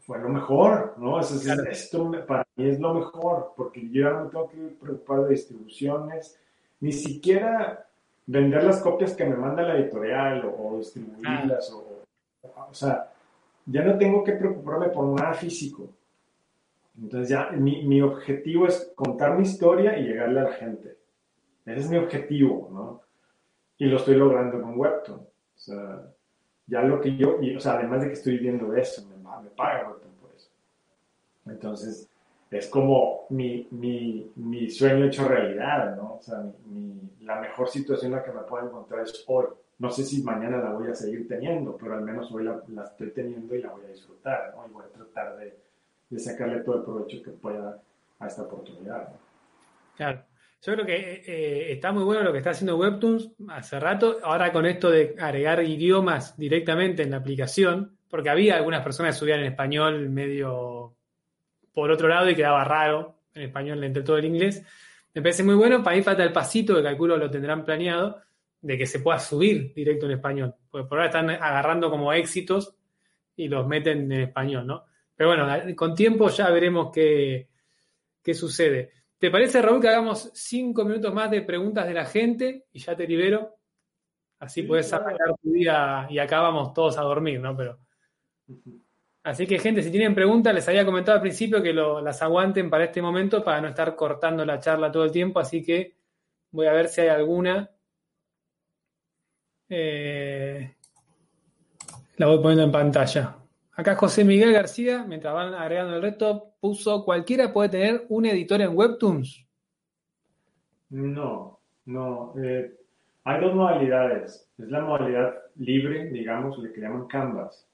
[0.00, 1.20] fue lo mejor, ¿no?
[1.20, 5.30] esto para mí es lo mejor, porque yo ya no me tengo que preocupar de
[5.30, 6.40] distribuciones,
[6.80, 7.86] ni siquiera
[8.26, 12.02] vender las copias que me manda la editorial o, distribuirlas, o,
[12.42, 13.10] o, sea,
[13.66, 15.88] ya no tengo que preocuparme por nada físico.
[17.00, 20.96] Entonces ya mi, mi objetivo es contar mi historia y llegarle a la gente.
[21.64, 23.02] Ese es mi objetivo, ¿no?
[23.76, 25.20] Y lo estoy logrando con Webtoon.
[25.20, 26.02] O sea,
[26.66, 29.92] ya lo que yo, o sea, además de que estoy viendo eso, me, me pagan
[30.20, 30.50] por eso.
[31.46, 32.08] Entonces,
[32.50, 36.14] es como mi, mi, mi, sueño hecho realidad, ¿no?
[36.14, 36.44] O sea,
[37.20, 39.46] la mejor situación en la que me puedo encontrar es hoy.
[39.78, 42.84] No sé si mañana la voy a seguir teniendo, pero al menos hoy la, la
[42.84, 44.66] estoy teniendo y la voy a disfrutar, ¿no?
[44.66, 45.56] Y voy a tratar de,
[46.10, 47.80] de sacarle todo el provecho que pueda
[48.18, 49.08] a esta oportunidad.
[49.96, 50.24] Claro.
[50.60, 54.18] Yo creo que eh, está muy bueno lo que está haciendo Webtoons hace rato.
[54.22, 59.20] Ahora con esto de agregar idiomas directamente en la aplicación, porque había algunas personas que
[59.20, 60.96] subían en español medio
[61.72, 64.64] por otro lado y quedaba raro en español entre todo el inglés.
[65.14, 65.82] Me parece muy bueno.
[65.82, 68.20] Para mí falta el pasito, que calculo lo tendrán planeado,
[68.60, 70.54] de que se pueda subir directo en español.
[70.70, 72.74] Porque por ahora están agarrando como éxitos
[73.36, 74.86] y los meten en español, ¿no?
[75.18, 77.48] Pero bueno, con tiempo ya veremos qué,
[78.22, 78.92] qué sucede.
[79.18, 82.94] ¿Te parece, Raúl, que hagamos cinco minutos más de preguntas de la gente y ya
[82.94, 83.56] te libero?
[84.38, 87.56] Así puedes arrancar tu día y acabamos todos a dormir, ¿no?
[87.56, 87.80] Pero.
[89.24, 92.84] Así que, gente, si tienen preguntas, les había comentado al principio que las aguanten para
[92.84, 95.40] este momento para no estar cortando la charla todo el tiempo.
[95.40, 95.96] Así que
[96.52, 97.68] voy a ver si hay alguna.
[99.68, 100.76] Eh,
[102.18, 103.37] la voy poniendo en pantalla.
[103.78, 108.60] Acá José Miguel García, mientras van agregando el reto, puso, ¿cualquiera puede tener un editor
[108.60, 109.46] en Webtoons?
[110.90, 112.34] No, no.
[112.42, 112.74] Eh,
[113.22, 114.50] hay dos modalidades.
[114.58, 117.68] Es la modalidad libre, digamos, le que llaman Canvas.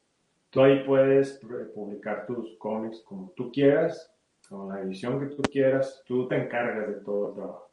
[0.51, 1.41] Tú ahí puedes
[1.75, 4.15] publicar tus cómics como tú quieras,
[4.47, 6.03] con la edición que tú quieras.
[6.07, 7.71] Tú te encargas de todo el trabajo,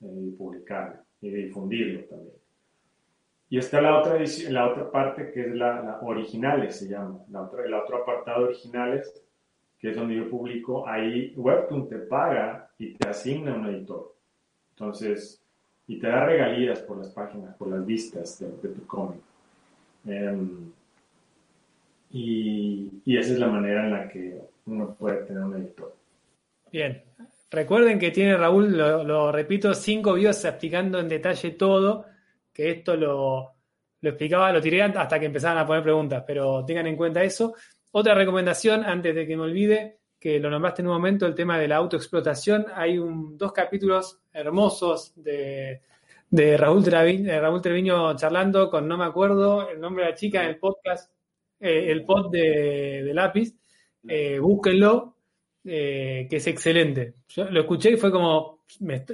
[0.00, 2.34] de publicarlo y difundirlo también.
[3.50, 4.18] Y está la otra,
[4.50, 7.20] la otra parte que es la, originales, se llama.
[7.30, 9.22] La el otro apartado originales,
[9.78, 14.14] que es donde yo publico, ahí Webtoon te paga y te asigna un editor.
[14.70, 15.42] Entonces,
[15.86, 19.20] y te da regalías por las páginas, por las vistas de, tu cómic.
[20.06, 20.70] Em,
[22.10, 25.94] y, y, esa es la manera en la que uno puede tener un editor.
[26.70, 27.02] Bien.
[27.50, 32.04] Recuerden que tiene Raúl, lo, lo repito, cinco videos explicando en detalle todo
[32.58, 33.54] que esto lo,
[34.02, 37.54] explicaba, lo tiré hasta que empezaban a poner preguntas, pero tengan en cuenta eso.
[37.92, 41.56] Otra recomendación, antes de que me olvide, que lo nombraste en un momento, el tema
[41.56, 42.66] de la autoexplotación.
[42.74, 45.82] Hay un, dos capítulos hermosos de,
[46.56, 50.48] Raúl, Treviño, Raúl Treviño charlando con, no me acuerdo el nombre de la chica en
[50.48, 51.12] el podcast,
[51.60, 53.54] eh, el pod de, Lápiz.
[54.08, 55.14] Eh, búsquenlo,
[55.64, 57.14] eh, que es excelente.
[57.28, 58.64] Yo lo escuché y fue como,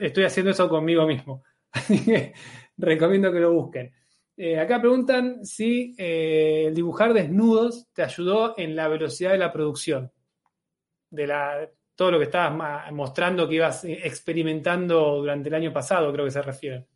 [0.00, 1.42] estoy haciendo eso conmigo mismo.
[2.76, 3.92] recomiendo que lo busquen.
[4.36, 9.52] Eh, acá preguntan si eh, el dibujar desnudos te ayudó en la velocidad de la
[9.52, 10.10] producción,
[11.10, 16.24] de la, todo lo que estabas mostrando que ibas experimentando durante el año pasado, creo
[16.24, 16.86] que se refiere.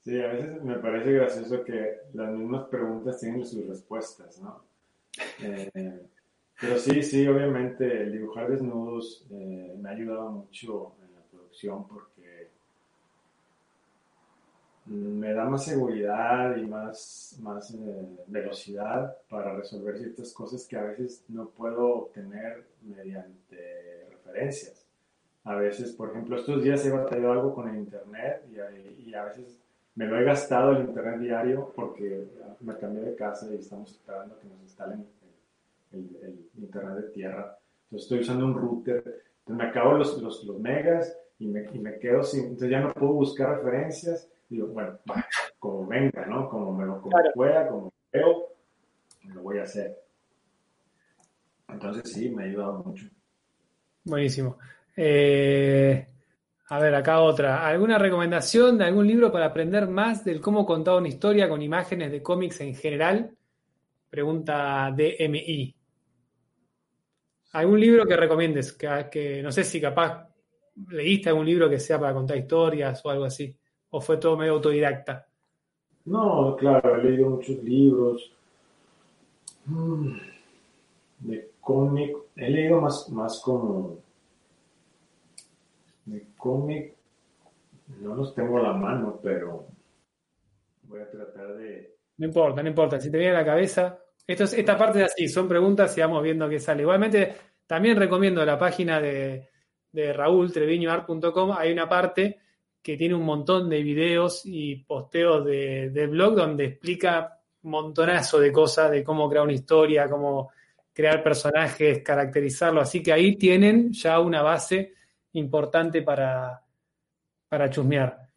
[0.00, 4.64] Sí, a veces me parece gracioso que las mismas preguntas tienen sus respuestas, ¿no?
[5.42, 6.08] Eh,
[6.58, 12.15] pero sí, sí, obviamente el dibujar desnudos me ha ayudado mucho en la producción porque
[14.86, 20.82] me da más seguridad y más, más eh, velocidad para resolver ciertas cosas que a
[20.82, 24.86] veces no puedo obtener mediante referencias.
[25.44, 29.58] A veces, por ejemplo, estos días he batallado algo con el Internet y, a veces
[29.94, 32.26] me lo he gastado el Internet diario porque
[32.60, 35.06] me cambié de casa y estamos esperando que nos instalen
[35.92, 37.58] el, el, Internet de tierra.
[37.84, 41.78] Entonces estoy usando un router, entonces me acabo los, los, los megas y me, y
[41.78, 44.98] me quedo sin, entonces ya no puedo buscar referencias digo, bueno,
[45.58, 46.48] como venga, ¿no?
[46.48, 48.48] Como me lo como pueda, como veo,
[49.24, 49.96] lo voy a hacer.
[51.68, 53.06] Entonces sí, me ha ayudado mucho.
[54.04, 54.58] Buenísimo.
[54.96, 56.06] Eh,
[56.68, 57.66] a ver, acá otra.
[57.66, 62.12] ¿Alguna recomendación de algún libro para aprender más del cómo contar una historia con imágenes
[62.12, 63.36] de cómics en general?
[64.08, 65.74] Pregunta DMI.
[67.52, 68.72] ¿Algún libro que recomiendes?
[68.72, 70.28] Que, que no sé si capaz
[70.88, 73.56] leíste algún libro que sea para contar historias o algo así.
[73.90, 75.26] ¿O fue todo medio autodidacta?
[76.06, 78.32] No, claro, he leído muchos libros
[79.64, 80.16] mm,
[81.20, 82.16] de cómic.
[82.36, 83.98] He leído más, más como
[86.04, 86.94] de cómic.
[88.00, 89.66] No los tengo a la mano, pero
[90.84, 91.96] voy a tratar de...
[92.18, 93.00] No importa, no importa.
[93.00, 96.00] Si te viene a la cabeza, esto es, esta parte de así, son preguntas y
[96.00, 96.82] vamos viendo qué sale.
[96.82, 97.34] Igualmente,
[97.66, 99.48] también recomiendo la página de,
[99.92, 101.52] de Raúl, treviñoart.com.
[101.56, 102.40] Hay una parte
[102.86, 108.52] que tiene un montón de videos y posteos de, blog donde explica un montonazo de
[108.52, 110.52] cosas, de cómo crear una historia, cómo
[110.92, 112.80] crear personajes, caracterizarlo.
[112.80, 114.94] Así que ahí tienen ya una base
[115.32, 116.62] importante para,
[117.48, 118.28] para chusmear.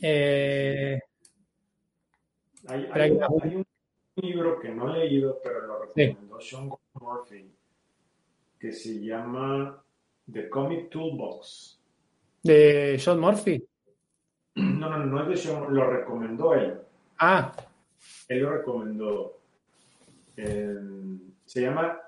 [0.00, 0.98] Eh,
[2.68, 3.66] hay, un
[4.14, 7.52] libro que no he leído, pero lo recomendó Sean Murphy,
[8.58, 9.84] que se llama
[10.32, 11.75] The Comic Toolbox.
[12.46, 13.66] ¿De John Murphy?
[14.54, 16.78] No, no, no es de John, lo recomendó él.
[17.18, 17.52] Ah.
[18.28, 19.40] Él lo recomendó.
[20.36, 22.00] se llama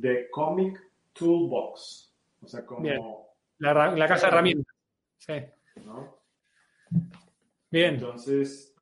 [0.00, 0.80] The Comic
[1.12, 2.14] Toolbox.
[2.42, 3.26] O sea, como.
[3.58, 4.76] La, la caja de herramientas.
[5.16, 5.32] Sí.
[5.84, 6.18] ¿no?
[7.70, 7.94] Bien.
[7.94, 8.74] Entonces,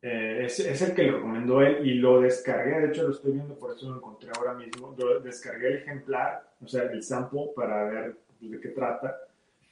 [0.00, 2.80] eh, es, es, el que lo recomendó él y lo descargué.
[2.80, 4.96] De hecho, lo estoy viendo, por eso lo encontré ahora mismo.
[5.22, 9.14] descargué el ejemplar, o sea, el sample para ver de qué trata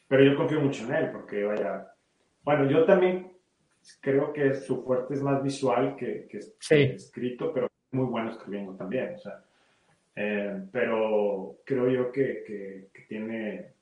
[0.09, 1.93] pero yo confío mucho en él porque vaya,
[2.43, 3.33] bueno, yo también
[4.01, 6.39] creo que su fuerte es más visual que, que,
[6.95, 9.43] escrito, pero muy bueno escribiendo también, o sea,
[10.17, 13.75] eh, pero creo yo que, que, tiene,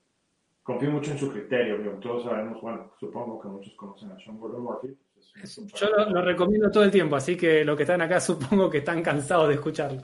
[0.61, 4.63] confío mucho en su criterio, todos sabemos, bueno, supongo que muchos conocen a Sean Gordon
[4.63, 4.97] Murphy.
[5.13, 8.79] Pues yo lo, recomiendo todo el tiempo, así que los que están acá supongo que
[8.79, 10.03] están cansados de escucharlo.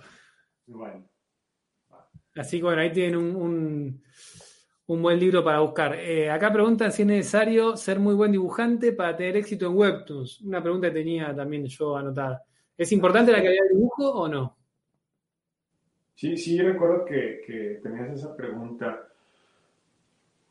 [0.65, 1.07] Bueno.
[2.35, 4.03] Así que bueno, ahí tienen un un
[4.87, 5.95] buen libro para buscar.
[5.95, 10.41] Eh, acá preguntan si es necesario ser muy buen dibujante para tener éxito en Webtoons.
[10.41, 12.43] Una pregunta que tenía también yo anotada.
[12.77, 14.57] ¿Es importante la calidad de dibujo o no?
[16.15, 19.07] Sí, sí, yo recuerdo que, que tenías esa pregunta.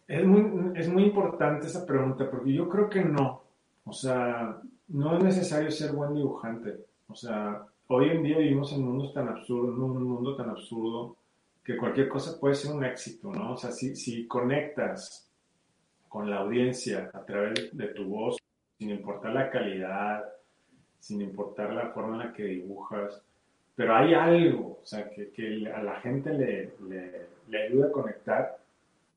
[0.08, 3.42] Es muy, es muy importante esa pregunta porque yo creo que no.
[3.84, 6.76] O sea, no es necesario ser buen dibujante.
[7.08, 11.16] O sea, hoy en día vivimos en mundos tan absurdos, en un mundo tan absurdo
[11.64, 13.52] que cualquier cosa puede ser un éxito, ¿no?
[13.52, 15.30] O sea, si, si conectas
[16.08, 18.36] con la audiencia a través de tu voz,
[18.78, 20.24] sin importar la calidad,
[20.98, 23.22] sin importar la forma en la que dibujas,
[23.74, 26.72] pero hay algo, o sea, que, que a la gente le,
[27.48, 28.58] le, ayuda a conectar,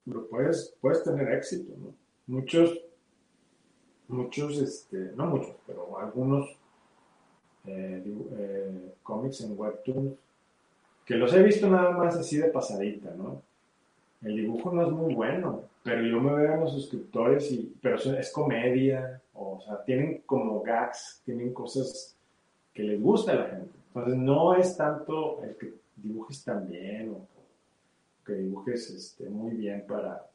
[0.05, 1.93] lo puedes, puedes tener éxito, ¿no?
[2.27, 2.79] Muchos,
[4.07, 6.49] muchos, este, no muchos, pero algunos
[7.65, 8.03] eh,
[8.37, 10.13] eh, cómics en Webtoons
[11.05, 13.41] que los he visto nada más así de pasadita, ¿no?
[14.23, 17.97] El dibujo no es muy bueno, pero yo me veo a los suscriptores y, pero
[17.97, 22.15] es comedia, o, sea, tienen como gags, tienen cosas
[22.73, 23.69] que les gusta a la gente.
[23.89, 27.27] Entonces no es tanto el que dibujes tan bien o
[28.25, 30.25] que dibujes este, muy bien para,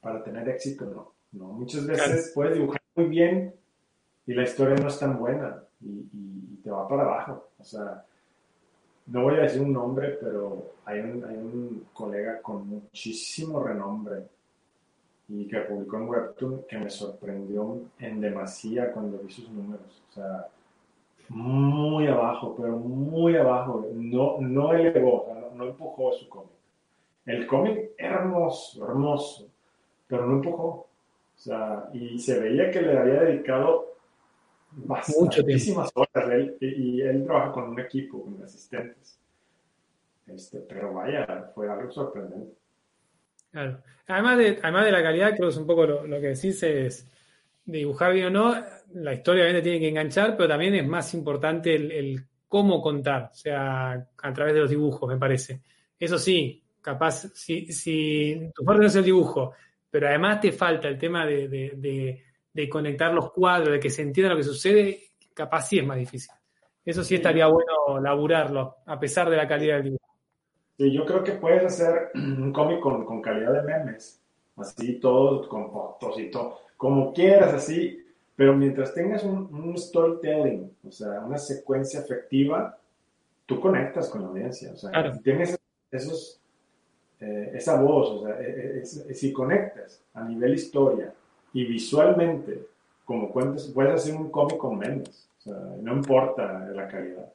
[0.00, 1.12] para tener éxito, no.
[1.32, 1.52] no.
[1.52, 3.52] Muchas veces puedes dibujar muy bien
[4.28, 7.48] y la historia no es tan buena y, y te va para abajo.
[7.58, 8.04] O sea,
[9.12, 14.22] no voy a decir un nombre, pero hay un, colega con muchísimo renombre
[15.28, 20.02] y que publicó en Webtoon que me sorprendió en demasía cuando vi sus números.
[20.10, 20.46] O sea,
[21.28, 23.86] muy abajo, pero muy abajo.
[23.94, 26.50] No, no elevó, no empujó su cómic.
[27.26, 29.46] El cómic hermoso, hermoso,
[30.06, 30.64] pero no empujó.
[30.64, 30.86] O
[31.36, 33.91] sea, y se veía que le había dedicado
[34.74, 36.30] muchísimas horas.
[36.30, 39.18] Él, y, él trabaja con un equipo, con asistentes.
[40.26, 42.54] Este, pero vaya, fue algo sorprendente.
[43.50, 43.82] Claro.
[44.06, 47.08] Además de, además de la calidad, creo que es un poco lo, que decís es
[47.64, 48.64] dibujar bien o no,
[48.94, 53.34] la historia obviamente tiene que enganchar, pero también es más importante el, cómo contar, o
[53.34, 55.62] sea, a través de los dibujos, me parece.
[55.98, 59.54] Eso sí, capaz, si, si tu fuerte no es el dibujo,
[59.90, 62.22] pero además te falta el tema de,
[62.68, 65.02] conectar los cuadros, de que se entienda lo que sucede,
[65.34, 66.32] capaz sí es más difícil.
[66.84, 70.16] Eso sí estaría bueno laburarlo, a pesar de la calidad del dibujo.
[70.76, 74.20] Sí, yo creo que puedes hacer un cómic con, calidad de memes,
[74.56, 80.90] así todo, con fotos y todo, como quieras, así, pero mientras tengas un, storytelling, o
[80.90, 82.76] sea, una secuencia efectiva,
[83.46, 85.58] tú conectas con la audiencia, o sea, tienes
[85.90, 86.40] esos,
[87.20, 91.14] eh, esa voz, o sea, e, e, si conectas a nivel historia
[91.52, 92.66] y visualmente,
[93.04, 97.32] como cuentas, puedes hacer un cómic con memes, o sea, no importa la calidad.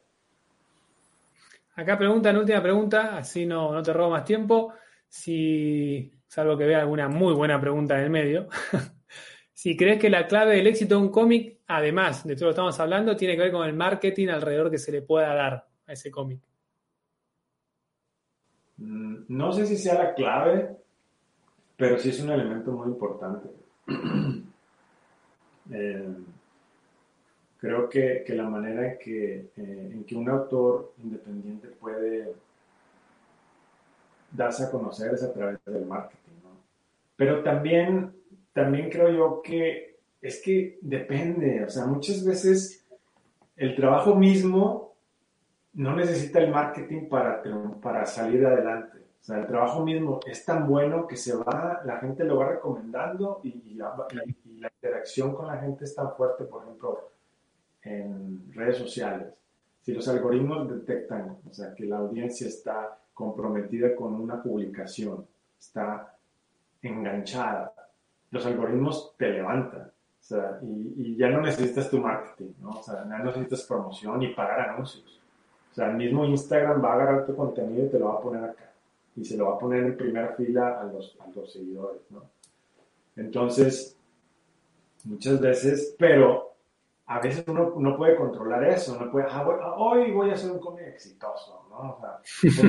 [1.76, 4.74] Acá pregunta, en última pregunta, así no, no te robo más tiempo.
[5.08, 8.48] Si, salvo que vea alguna muy buena pregunta en el medio,
[9.54, 12.54] si crees que la clave del éxito de un cómic, además de todo lo que
[12.54, 15.94] estamos hablando, tiene que ver con el marketing alrededor que se le pueda dar a
[15.94, 16.42] ese cómic.
[18.78, 20.78] Mm, no sé si sea la clave,
[21.76, 23.50] pero sí es un elemento muy importante.
[25.72, 26.16] eh,
[27.58, 32.34] creo que, que la manera en que, eh, en que un autor independiente puede
[34.32, 36.24] darse a conocer es a través del marketing.
[37.16, 38.14] Pero también,
[38.54, 42.86] también creo yo que es que depende, o sea, muchas veces
[43.56, 44.96] el trabajo mismo
[45.74, 47.42] no necesita el marketing para,
[47.82, 48.98] para salir adelante.
[49.28, 53.42] Sea, el trabajo mismo es tan bueno que se va, la gente lo va recomendando
[53.44, 53.94] y, la,
[54.54, 57.12] interacción con la gente es tan fuerte, por ejemplo,
[57.82, 59.34] en redes sociales,
[59.82, 65.28] si los algoritmos detectan, o sea, que la audiencia está comprometida con una publicación,
[65.60, 66.16] está
[66.82, 67.74] enganchada,
[68.32, 69.88] los algoritmos te levantan.
[69.88, 72.70] O sea, y, ya no necesitas tu marketing, ¿no?
[72.70, 75.22] O sea, no necesitas promoción ni pagar anuncios.
[75.70, 78.22] O sea, el mismo Instagram va a agarrar tu contenido y te lo va a
[78.22, 78.67] poner acá.
[79.18, 82.24] Y se lo va a poner en primera fila a los, a los seguidores, ¿no?
[83.18, 83.98] Entonces,
[85.04, 86.48] muchas veces, pero
[87.08, 90.52] a veces uno no puede controlar eso, no puede, ah, ah, hoy voy a hacer
[90.52, 91.96] un cómic exitoso, ¿no?
[91.96, 92.20] O sea,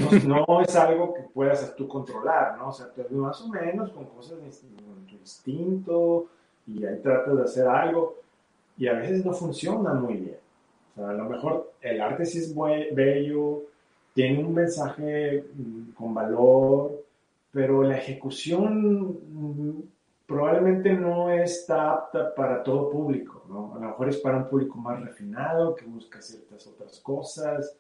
[0.09, 2.69] pues no, es algo que puedas tú controlar, ¿no?
[2.69, 4.51] O sea, te, más o menos con cosas de
[5.09, 6.27] tu instinto
[6.67, 8.17] y ahí tratas de hacer algo
[8.77, 10.39] y a veces no funciona muy bien.
[10.93, 12.55] O sea, a lo mejor el arte sí es
[12.95, 13.65] bello,
[14.19, 17.05] tiene un mensaje mm, con valor,
[17.53, 19.83] pero la ejecución mm,
[20.27, 23.77] probablemente no está apta para todo público, ¿no?
[23.77, 27.79] A lo mejor es para un público más refinado que busca ciertas otras cosas.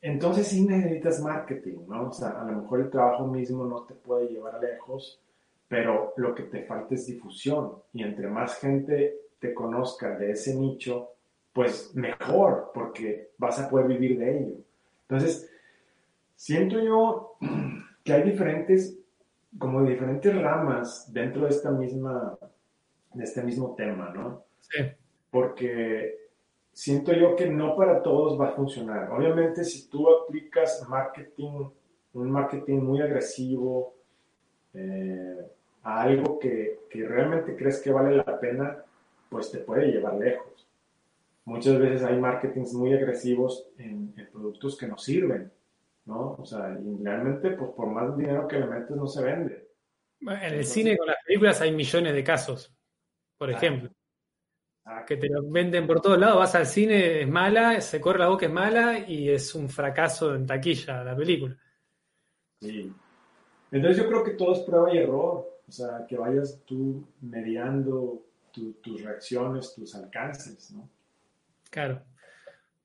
[0.00, 2.10] Entonces sí necesitas marketing, ¿no?
[2.10, 5.20] O sea, a lo mejor el trabajo mismo no te puede llevar lejos,
[5.66, 7.72] pero lo que te falta es difusión.
[7.92, 11.10] Y entre más gente te conozca de ese nicho,
[11.52, 14.54] pues mejor, porque vas a poder vivir de ello.
[15.08, 15.50] Entonces,
[16.36, 17.36] siento yo
[18.04, 18.96] que hay diferentes
[19.58, 22.38] como diferentes ramas dentro de esta misma,
[23.14, 24.44] de este mismo tema, ¿no?
[24.60, 24.82] Sí.
[25.30, 26.26] Porque
[26.72, 29.10] siento yo que no para todos va a funcionar.
[29.10, 31.70] Obviamente, si tú aplicas marketing,
[32.12, 33.94] un marketing muy agresivo,
[34.74, 35.38] eh,
[35.82, 38.84] a algo que, que, realmente crees que vale la pena,
[39.30, 40.68] pues te puede llevar lejos.
[41.44, 45.50] Muchas veces hay marketings muy agresivos en, en productos que no sirven.
[46.06, 46.36] ¿No?
[46.38, 49.68] O sea, y realmente, pues por más dinero que le metes, no se vende.
[50.20, 52.74] En el cine con las películas hay millones de casos,
[53.36, 53.90] por ejemplo.
[55.06, 58.28] Que te lo venden por todos lados, vas al cine, es mala, se corre la
[58.28, 61.56] boca, es mala y es un fracaso en taquilla la película.
[62.60, 62.92] Sí.
[63.72, 65.60] Entonces yo creo que todo es prueba y error.
[65.68, 70.88] O sea, que vayas tú mediando tus reacciones, tus alcances, ¿no?
[71.68, 72.00] Claro.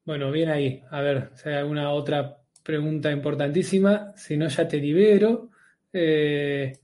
[0.03, 0.84] Bueno, bien ahí.
[0.89, 5.49] A ver si hay alguna otra pregunta importantísima, si no ya te libero.
[5.91, 6.78] Eh,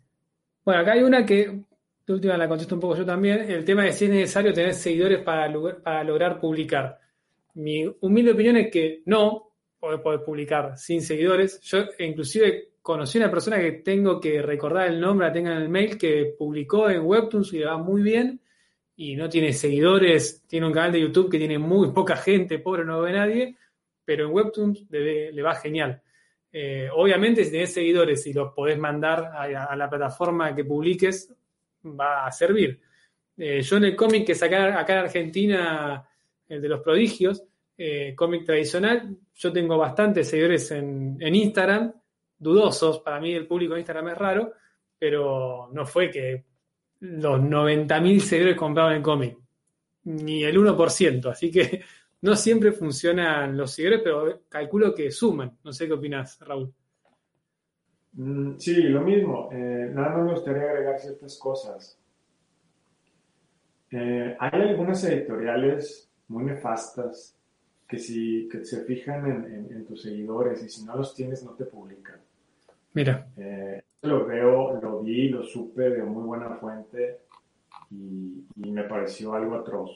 [0.64, 1.64] bueno, acá hay una que,
[2.06, 4.74] de última la contesto un poco yo también, el tema de si es necesario tener
[4.74, 5.52] seguidores para,
[5.84, 7.00] para lograr publicar.
[7.56, 11.60] Mi humilde opinión es que no, podés, publicar sin seguidores.
[11.62, 15.62] Yo inclusive conocí a una persona que tengo que recordar el nombre, la tenga en
[15.62, 18.40] el mail, que publicó en Webtoons y le va muy bien
[18.96, 22.84] y no tiene seguidores, tiene un canal de YouTube que tiene muy poca gente, pobre,
[22.84, 23.56] no ve nadie,
[24.08, 26.01] pero en Webtoons le, va genial.
[26.49, 31.36] Eh, obviamente, si tenés seguidores y los podés mandar a, la plataforma que publiques,
[31.84, 32.80] va a servir.
[33.36, 36.08] Eh, yo en el cómic que saqué acá en Argentina,
[36.47, 37.43] el de los prodigios,
[37.78, 41.93] eh, cómic tradicional, yo tengo bastantes seguidores en, en Instagram,
[42.39, 44.53] dudosos, para mí el público de Instagram es raro,
[44.97, 46.45] pero no fue que
[47.01, 49.38] los 90.000 seguidores compraban el cómic,
[50.05, 51.82] ni el 1%, así que
[52.22, 55.57] no siempre funcionan los seguidores, pero calculo que suman.
[55.63, 56.74] No sé qué opinas, Raúl.
[58.13, 59.49] Mm, sí, lo mismo.
[59.51, 61.99] Eh, nada más me gustaría agregar ciertas cosas.
[63.91, 67.38] Eh, hay algunas editoriales muy nefastas
[67.88, 71.65] que si que se fijan en, tus seguidores y si no los tienes no te
[71.65, 72.20] publican.
[72.93, 73.30] Mira.
[73.38, 77.22] Eh, lo veo, lo vi, lo supe de muy buena fuente
[77.91, 79.91] y, me pareció algo atroz.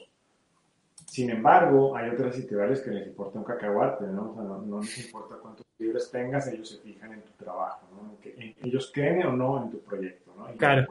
[1.12, 4.30] Sin embargo, hay otras editoriales que les importa un cacahuate, ¿no?
[4.30, 8.18] O sea, no, les importa cuántos libros tengas, ellos se fijan en tu trabajo, ¿no?
[8.18, 10.46] que, ellos creen o no en tu proyecto, ¿no?
[10.56, 10.86] claro.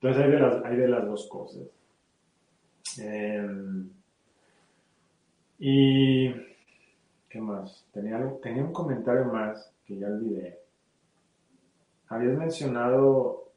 [0.00, 1.62] Entonces hay de, las, hay de las dos cosas.
[2.98, 3.88] Em,
[5.60, 6.32] y,
[7.28, 7.86] ¿qué más?
[7.92, 10.58] Tenía, tenía un comentario más que ya olvidé.
[12.08, 13.52] Habías mencionado...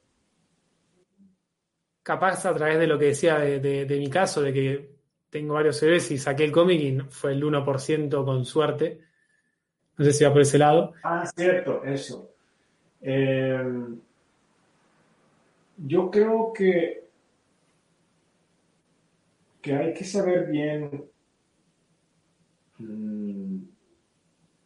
[2.03, 4.90] Capaz a través de lo que decía de, mi caso, de que
[5.31, 8.99] tengo varios CDs y saqué el cómic y fue el 1% con suerte.
[9.97, 10.93] No sé si va por ese lado.
[11.03, 12.33] Ah, cierto, eso.
[13.01, 13.97] Em,
[15.77, 17.07] yo creo que,
[19.61, 21.05] que hay que saber bien
[22.77, 23.57] mm,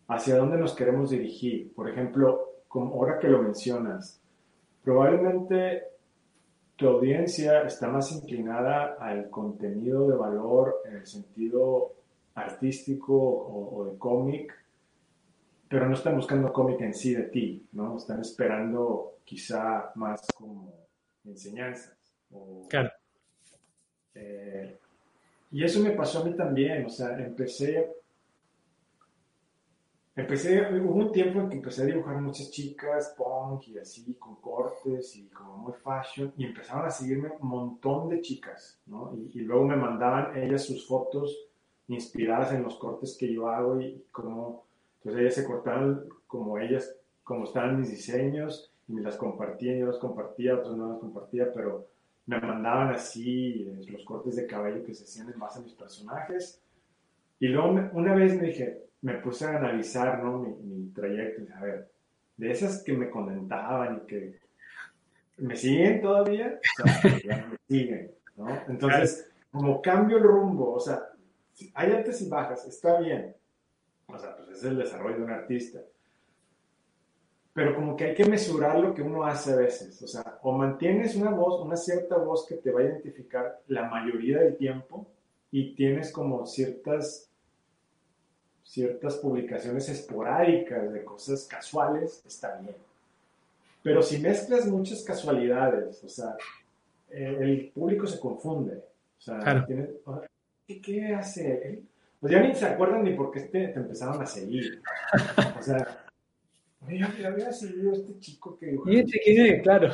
[0.07, 1.74] hacia dónde nos queremos dirigir.
[1.76, 4.20] Por ejemplo, ahora que lo mencionas,
[4.84, 5.84] probablemente
[6.76, 11.93] tu audiencia está más inclinada al contenido de valor en el sentido
[12.36, 14.53] artístico o, de cómic,
[15.69, 17.97] pero no están buscando cómic en sí de ti, ¿no?
[17.97, 20.73] Están esperando quizá más como
[21.23, 21.97] enseñanzas.
[22.69, 22.91] claro.
[24.13, 24.78] Eh,
[25.51, 27.95] y eso me pasó a mí también, o sea, empecé
[30.18, 34.36] Empecé, hubo un tiempo en que empecé a dibujar muchas chicas, punk y así, con
[34.36, 39.13] cortes y como muy fashion, y empezaron a seguirme un montón de chicas, ¿no?
[39.34, 41.38] Y, luego me mandaban ellas sus fotos
[41.89, 44.63] inspiradas en los cortes que yo hago y como,
[44.99, 46.95] entonces ellas se cortaban como ellas,
[47.26, 51.51] como estaban mis diseños y me las compartían, yo las compartía, otras no las compartía,
[51.53, 51.88] pero
[52.26, 55.74] me mandaban así eh, los cortes de cabello que se hacían en base a mis
[55.74, 56.61] personajes.
[57.38, 60.39] Y luego una vez me dije, me puse a analizar ¿no?
[60.39, 61.91] mi, trayecto y a ver,
[62.38, 64.39] de esas que me comentaban y que
[65.38, 68.48] me siguen todavía, o sea, ya me siguen, ¿no?
[68.68, 71.10] Entonces, como cambio el rumbo, o sea,
[71.74, 73.36] hay altas y bajas, está bien,
[74.08, 75.80] o sea, pues es el desarrollo de un artista,
[77.54, 80.52] pero como que hay que mesurar lo que uno hace a veces, o sea, o
[80.52, 85.08] mantienes una voz, una cierta voz que te va a identificar la mayoría del tiempo
[85.52, 87.30] y tienes como ciertas
[88.66, 92.76] ciertas publicaciones esporádicas de cosas casuales, está bien.
[93.84, 96.36] Pero si mezclas muchas casualidades, o sea,
[97.12, 98.83] eh, el público se confunde.
[99.20, 99.66] O sea,
[100.67, 101.83] ¿qué, hace?
[102.20, 104.82] Pues ya ni se acuerdan ni por qué te, empezaron a seguir.
[105.58, 106.05] O sea,
[106.89, 109.62] yo había seguido este chico que ¿Y este?
[109.62, 109.92] Claro.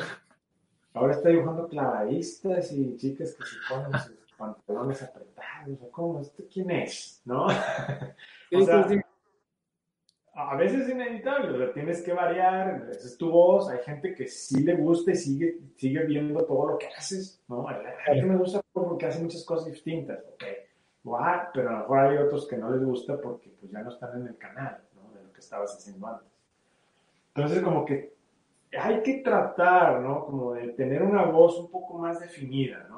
[0.94, 5.31] Ahora está dibujando clavadistas y chicas que se ponen sus pantalones apretados.
[5.90, 6.20] ¿Cómo?
[6.20, 7.22] ¿Este quién es?
[7.24, 7.46] ¿No?
[10.34, 14.14] a veces es inevitable, o sea, tienes que variar, esa es tu voz, hay gente
[14.14, 17.68] que sí le gusta y sigue, sigue viendo todo lo que haces, ¿no?
[17.68, 17.76] Hay
[18.06, 20.44] gente me gusta porque hace muchas cosas distintas, ok,
[21.52, 24.20] pero a lo mejor hay otros que no les gusta porque pues ya no están
[24.20, 25.12] en el canal, ¿no?
[25.12, 26.28] De lo que estabas haciendo antes.
[27.34, 28.14] Entonces, como que
[28.78, 30.24] hay que tratar, ¿no?
[30.24, 32.91] Como de tener una voz un poco más definida, ¿no?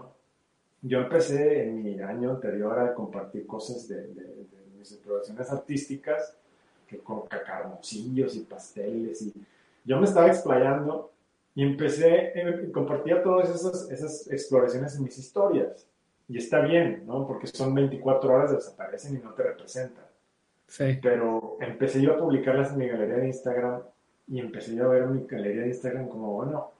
[0.86, 4.06] Yo empecé en mi año anterior a compartir cosas de
[4.76, 6.36] mis producciones artísticas,
[6.86, 9.32] que con cacarmoncillos y pasteles, y
[9.86, 11.10] yo me estaba explayando
[11.54, 15.88] y empecé, eh, compartía todas esas, esas exploraciones en mis historias.
[16.28, 17.26] Y está bien, ¿no?
[17.26, 20.04] Porque son 24 horas, desaparecen y no te representan.
[20.66, 20.98] Sí.
[21.00, 23.82] Pero empecé yo a publicarlas en mi galería de Instagram
[24.28, 26.73] y empecé yo a ver mi galería de Instagram como, bueno,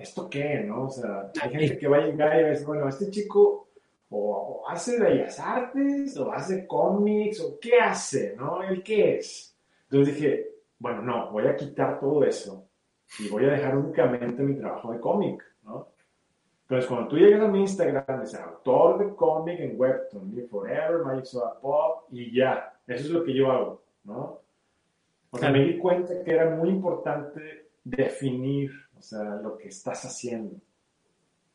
[0.00, 0.86] ¿esto qué, no?
[0.86, 3.68] O sea, hay gente que va a llegar y va a decir, bueno, este chico
[4.10, 8.62] o, hace bellas artes, o hace cómics, o qué hace, ¿no?
[8.62, 9.56] ¿El qué es?
[9.84, 12.66] Entonces dije, bueno, no, voy a quitar todo eso
[13.18, 15.88] y voy a dejar únicamente mi trabajo de cómic, ¿no?
[16.62, 21.04] Entonces, cuando tú llegas a mi Instagram, es autor de cómic en Webtoon, mi Forever,
[21.04, 24.40] Magic Soda Pop, y ya, eso es lo que yo hago, ¿no?
[25.30, 28.70] O sea, me di cuenta que era muy importante definir,
[29.00, 30.56] o sea, lo que estás haciendo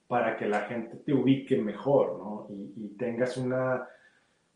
[0.07, 2.47] para que la gente te ubique mejor, ¿no?
[2.49, 3.87] Y, tengas una,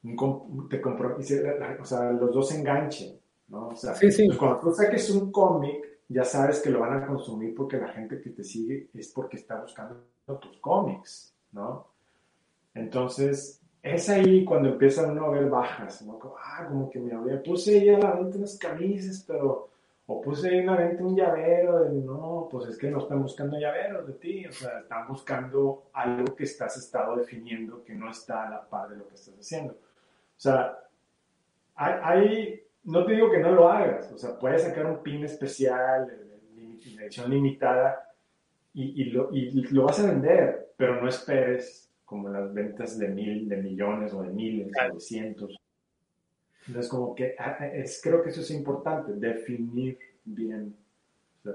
[0.03, 3.69] un, te o sea, los dos enganchen, ¿no?
[3.69, 4.25] O sea, sí, sí.
[4.25, 7.89] Pues cuando tú saques un cómic, ya sabes que lo van a consumir porque la
[7.89, 10.03] gente que te sigue es porque está buscando
[10.41, 11.87] tus cómics, ¿no?
[12.73, 16.17] Entonces, es ahí cuando empiezan uno a ver bajas, ¿no?
[16.17, 19.69] Como, ah, como que me había, puse ahí a la venta unas camisas, pero,
[20.11, 23.21] o puse ahí a la venta un llavero, de, no, pues es que no están
[23.21, 28.09] buscando llaveros de ti, o sea, están buscando algo que estás estado definiendo que no
[28.09, 29.73] está a la par de lo que estás haciendo.
[29.73, 30.79] O sea,
[31.75, 36.07] hay, no te digo que no lo hagas, o sea, puedes sacar un pin especial,
[36.07, 38.03] de edición limitada,
[38.73, 43.47] y, lo, y lo vas a vender, pero no esperes como las ventas de mil,
[43.47, 45.55] de millones o de miles o de cientos.
[46.69, 50.75] Entonces, como que ah, ah, es, creo que eso es importante, definir bien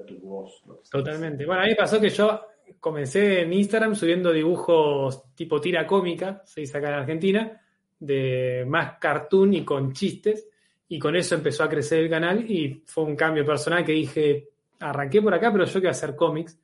[0.08, 0.60] tu voz.
[0.90, 1.46] Totalmente.
[1.46, 2.40] Bueno, a mí me pasó que yo
[2.80, 7.60] comencé en Instagram subiendo dibujos tipo tira cómica, se dice acá en Argentina,
[8.00, 10.48] de más cartoon y con chistes,
[10.88, 14.48] y con eso empezó a crecer el canal y fue un cambio personal que dije,
[14.80, 16.58] arranqué por acá, pero yo quiero hacer cómics.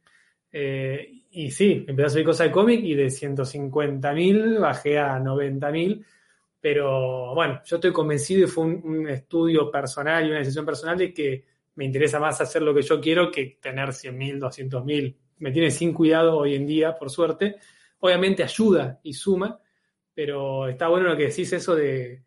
[0.53, 6.05] Eh, y sí, empecé a subir cosas de cómic y de 150.000 bajé a 90.000.
[6.61, 11.13] Pero bueno, yo estoy convencido y fue un, estudio personal y una decisión personal de
[11.13, 11.45] que
[11.77, 15.17] me interesa más hacer lo que yo quiero que tener 100.000, 200.000.
[15.39, 17.57] Me tiene sin cuidado hoy en día, por suerte.
[18.01, 19.59] Obviamente ayuda y suma,
[20.13, 22.23] pero está bueno lo que decís eso de,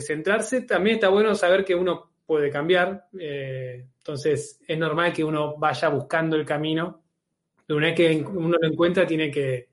[0.00, 0.62] centrarse.
[0.62, 3.06] También está bueno saber que uno puede cambiar.
[3.18, 7.02] Eh, entonces es normal que uno vaya buscando el camino
[7.66, 9.68] pero una vez que uno lo encuentra, tiene que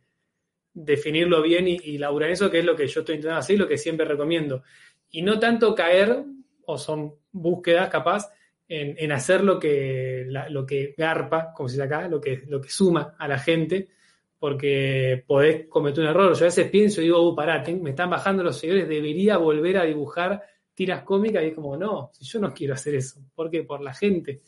[0.74, 3.60] definirlo bien y, y laburar eso, que es lo que yo estoy intentando hacer y
[3.60, 4.64] lo que siempre recomiendo.
[5.12, 6.24] Y no tanto caer,
[6.66, 8.32] o son búsquedas capaz,
[8.70, 12.70] en, hacer lo que, lo que garpa, como se dice acá, lo que, lo que
[12.70, 13.90] suma a la gente,
[14.38, 16.34] porque podés cometer un error.
[16.36, 19.80] Yo a veces pienso y digo, uh, pará, me están bajando los seguidores, debería volver
[19.80, 20.44] a dibujar
[20.76, 23.64] tiras cómicas, y es como, no, si yo no quiero hacer eso, ¿por qué?
[23.64, 24.42] Por la gente.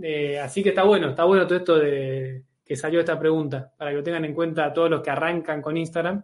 [0.00, 3.90] Eh, así que está bueno, está bueno todo esto de, que salió esta pregunta, para
[3.90, 6.22] que lo tengan en cuenta todos los que arrancan con Instagram,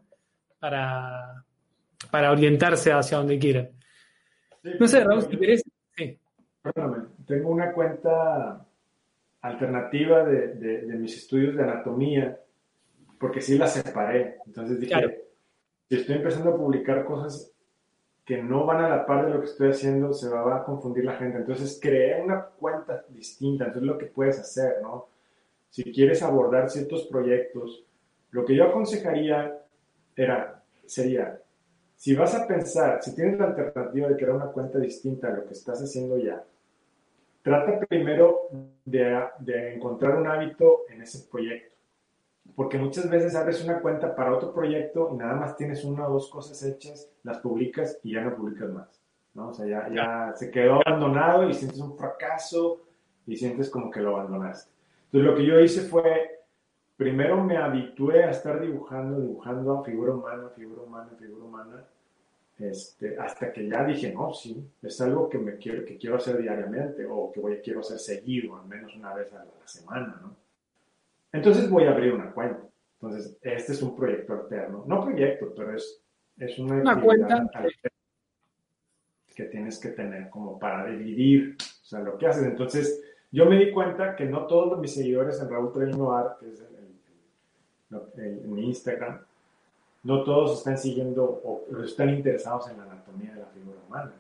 [0.60, 1.42] para,
[2.10, 3.70] para orientarse hacia donde quieran.
[4.78, 5.64] no sé, Raúl, si querés.
[5.96, 6.18] Sí.
[6.60, 8.62] Perdóname, tengo una cuenta
[9.40, 12.38] alternativa de, mis estudios de anatomía,
[13.18, 14.36] porque sí la separé.
[14.44, 15.24] Entonces dije,
[15.88, 17.54] si estoy empezando a publicar cosas
[18.22, 21.06] que no van a la par de lo que estoy haciendo, se va a confundir
[21.06, 21.38] la gente.
[21.38, 23.64] Entonces creé una cuenta distinta.
[23.64, 25.13] Entonces lo que puedes hacer, ¿no?
[25.74, 27.84] Si quieres abordar ciertos proyectos,
[28.30, 29.58] lo que yo aconsejaría
[30.14, 31.42] era, sería,
[31.96, 35.44] si vas a pensar, si tienes la alternativa de crear una cuenta distinta a lo
[35.44, 36.44] que estás haciendo ya,
[37.42, 38.50] trata primero
[38.84, 41.74] de, de encontrar un hábito en ese proyecto.
[42.54, 46.12] Porque muchas veces abres una cuenta para otro proyecto y nada más tienes una o
[46.12, 49.02] dos cosas hechas, las publicas y ya no publicas más.
[49.34, 49.48] ¿no?
[49.48, 52.82] O sea, ya, ya se quedó abandonado y sientes un fracaso
[53.26, 54.73] y sientes como que lo abandonaste.
[55.14, 56.40] Entonces lo que yo hice fue,
[56.96, 61.84] primero me habitué a estar dibujando, dibujando a figura humana, figura humana, figura humana,
[62.58, 66.38] este, hasta que ya dije, no, sí, es algo que, me quiero, que quiero hacer
[66.38, 70.34] diariamente o que voy, quiero hacer seguido, al menos una vez a la, semana, ¿no?
[71.32, 72.66] Entonces voy a abrir una cuenta.
[73.00, 74.82] Entonces, este es un proyecto alterno.
[74.84, 76.02] No proyecto, pero es,
[76.38, 77.48] es una, una cuenta
[79.32, 82.42] que tienes que tener como para dividir, o sea, lo que haces.
[82.42, 83.00] Entonces,
[83.34, 85.72] yo me di cuenta que no todos mis seguidores en Raúl
[86.12, 86.62] Art, que es
[88.16, 89.18] en mi Instagram,
[90.04, 94.12] no todos están siguiendo o están interesados en la anatomía de la figura humana.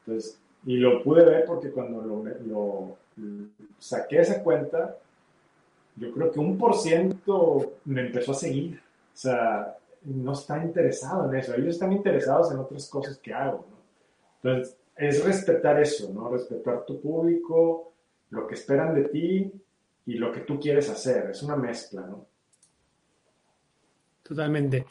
[0.00, 2.96] Entonces, y lo pude ver porque cuando lo, lo
[3.78, 4.96] saqué esa cuenta,
[5.96, 8.80] yo creo que un por ciento me empezó a seguir.
[9.12, 11.54] O sea, no está interesado en eso.
[11.54, 13.66] Ellos están interesados en otras cosas que hago.
[13.68, 14.50] ¿no?
[14.50, 16.30] Entonces, es respetar eso, ¿no?
[16.30, 17.92] Respetar tu público,
[18.34, 19.52] lo que esperan de ti
[20.06, 21.30] y lo que tú quieres hacer.
[21.30, 22.26] Es una mezcla, ¿no?
[24.22, 24.86] Totalmente.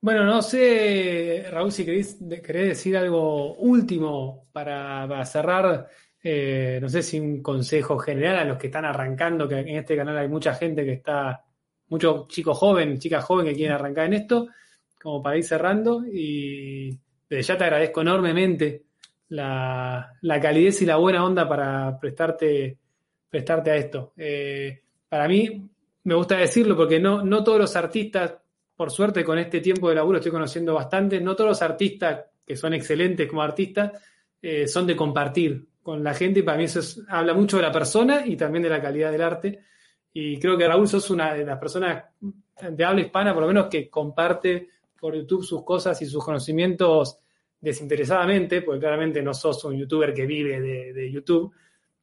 [0.00, 5.88] Bueno, no sé, Raúl, si querés, decir algo último para, cerrar.
[6.22, 9.96] Eh, no sé si un consejo general a los que están arrancando, que en este
[9.96, 11.42] canal hay mucha gente que está,
[11.88, 14.48] muchos chicos jóvenes, chicas jóvenes que quieren arrancar en esto,
[15.02, 16.04] como para ir cerrando.
[16.06, 16.98] Y
[17.28, 18.84] desde ya te agradezco enormemente
[19.34, 22.78] la, calidez y la buena onda para prestarte,
[23.28, 24.12] prestarte a esto.
[24.16, 25.68] Eh, para mí,
[26.04, 28.34] me gusta decirlo porque no, no todos los artistas,
[28.76, 32.56] por suerte con este tiempo de laburo estoy conociendo bastante, no todos los artistas que
[32.56, 33.92] son excelentes como artistas
[34.42, 37.72] eh, son de compartir con la gente y para mí eso habla mucho de la
[37.72, 39.60] persona y también de la calidad del arte.
[40.12, 42.04] Y creo que Raúl sos una de las personas
[42.70, 47.23] de habla hispana, por lo menos, que comparte por YouTube sus cosas y sus conocimientos
[47.64, 51.52] desinteresadamente, porque claramente no sos un youtuber que vive de, YouTube.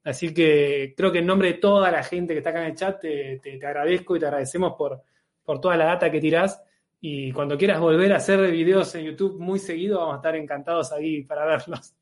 [0.04, 2.76] Así que creo que en nombre de toda la gente que está acá en el
[2.76, 5.04] chat, te, agradezco y te agradecemos por,
[5.44, 6.62] por toda la data que tirás.
[7.00, 10.92] Y cuando quieras volver a hacer videos en YouTube muy seguido, vamos a estar encantados
[10.92, 11.94] ahí para verlos.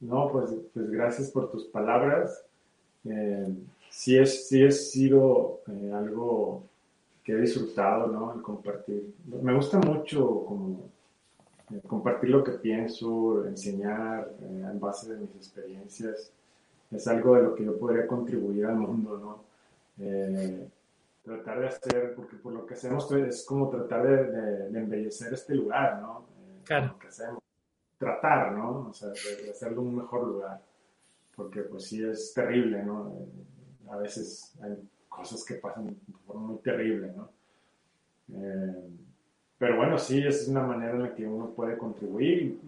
[0.00, 2.44] No, pues, pues gracias por tus palabras.
[3.04, 3.48] Eh,
[3.90, 6.62] sí, es, sí es sido eh, algo
[7.24, 8.34] que he disfrutado, ¿no?
[8.34, 9.14] El compartir.
[9.26, 10.97] Me gusta mucho como
[11.86, 16.32] compartir lo que pienso, enseñar eh, en base de mis experiencias,
[16.90, 19.44] es algo de lo que yo podría contribuir al mundo, ¿no?
[20.04, 20.68] Eh,
[21.22, 26.00] tratar de hacer, porque por lo que hacemos es como tratar de, embellecer este lugar,
[26.00, 26.20] ¿no?
[26.20, 26.86] Eh, claro.
[26.86, 27.42] Lo que hacemos.
[27.98, 28.88] Tratar, ¿no?
[28.90, 30.60] O sea, de, hacerlo un mejor lugar,
[31.36, 33.12] porque pues sí es terrible, ¿no?
[33.90, 34.76] a veces hay
[35.08, 35.96] cosas que pasan de
[36.26, 37.30] forma muy terrible, ¿no?
[39.58, 42.58] Pero bueno, sí, es una manera en la que uno puede contribuir.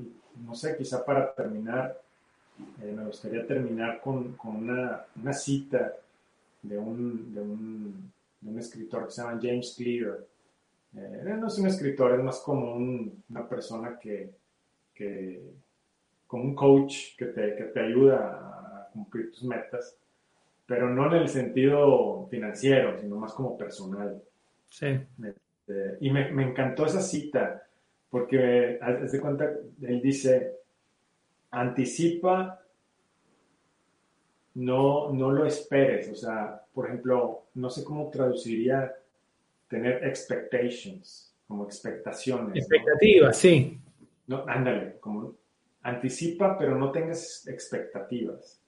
[0.44, 2.00] no sé, quizá para terminar,
[2.82, 5.94] eh, me gustaría terminar con, con una, una, cita
[6.62, 10.18] de un, de, un, de un, escritor que se llama James Clear.
[10.96, 14.30] Eh, no es un escritor, es más como una persona que,
[14.92, 15.40] que,
[16.26, 19.96] como un coach que te, que te ayuda a cumplir tus metas,
[20.66, 24.20] pero no en el sentido financiero, sino más como personal.
[24.68, 24.98] Sí.
[25.70, 27.62] Este, y me, encantó esa cita,
[28.10, 29.52] porque, haz de cuenta,
[29.82, 30.56] él dice,
[31.50, 32.60] anticipa,
[34.54, 36.10] no, no lo esperes.
[36.10, 38.94] O sea, por ejemplo, no sé cómo traduciría
[39.68, 42.56] tener expectations, como expectaciones.
[42.56, 43.78] Expectativas, sí.
[44.26, 45.34] No, ándale, como
[45.82, 48.60] anticipa, pero no tengas expectativas.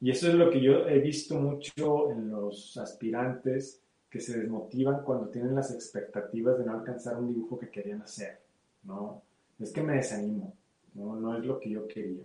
[0.00, 5.04] Y eso es lo que yo he visto mucho en los aspirantes que se desmotivan
[5.04, 8.40] cuando tienen las expectativas de no alcanzar un dibujo que querían hacer,
[8.82, 9.22] ¿no?
[9.60, 10.52] Es que me desanimo,
[10.94, 11.14] ¿no?
[11.14, 12.24] No es lo que yo quería.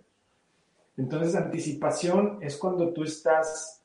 [0.98, 3.84] Entonces, anticipación es cuando tú estás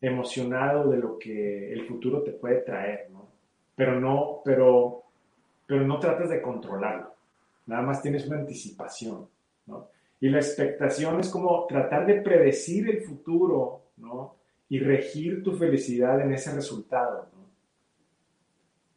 [0.00, 3.28] emocionado de lo que el futuro te puede traer, ¿no?
[3.74, 5.02] Pero no, pero,
[5.66, 7.14] pero no tratas de controlarlo.
[7.66, 9.28] Nada más tienes una anticipación,
[9.66, 9.88] ¿no?
[10.20, 14.36] Y la expectación es como tratar de predecir el futuro, ¿no?
[14.68, 17.39] Y regir tu felicidad en ese resultado, ¿no?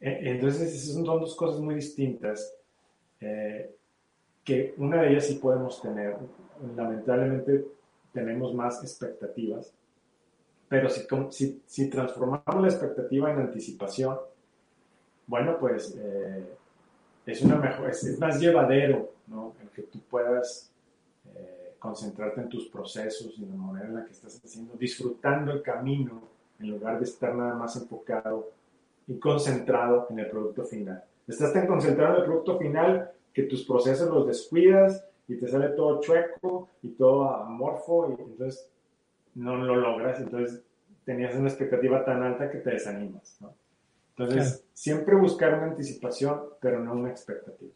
[0.04, 2.54] E, entonces, son dos cosas muy distintas,
[3.20, 3.74] eh,
[4.44, 6.14] que una de ellas sí podemos tener.
[6.76, 7.64] Lamentablemente
[8.12, 9.72] tenemos más expectativas,
[10.68, 10.90] pero
[11.30, 14.18] si, si, transformamos la expectativa en anticipación,
[15.26, 16.44] bueno, pues eh,
[17.24, 19.54] es, una mejor, es, más llevadero, ¿no?
[19.62, 20.70] El que tú puedas
[21.34, 25.50] eh, concentrarte en tus procesos y en la manera en la que estás haciendo, disfrutando
[25.50, 26.28] el camino
[26.60, 28.52] en lugar de estar nada más enfocado
[29.06, 31.02] y concentrado en el producto final.
[31.26, 35.68] Estás tan concentrado en el producto final que tus procesos los descuidas y te sale
[35.70, 38.68] todo chueco y todo amorfo y entonces
[39.34, 40.20] no lo logras.
[40.20, 40.62] Entonces
[41.04, 43.38] tenías una expectativa tan alta que te desanimas.
[44.16, 47.72] Entonces, siempre buscar una anticipación, pero no una expectativa.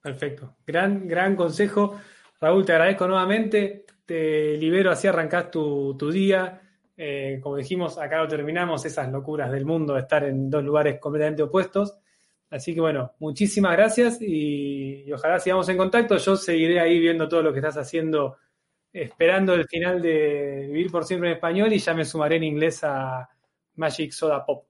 [0.00, 0.54] Perfecto.
[0.66, 2.00] Gran, gran consejo.
[2.40, 3.84] Raúl, te agradezco nuevamente.
[4.06, 6.61] Te libero, así arrancás tu, tu día
[7.04, 11.00] eh, como dijimos, acá lo terminamos, esas locuras del mundo de estar en dos lugares
[11.00, 11.98] completamente opuestos.
[12.48, 16.16] Así que bueno, muchísimas gracias y, ojalá sigamos en contacto.
[16.16, 18.36] Yo seguiré ahí viendo todo lo que estás haciendo,
[18.92, 22.84] esperando el final de Vivir por siempre en español y ya me sumaré en inglés
[22.84, 23.28] a
[23.74, 24.66] Magic Soda Pop,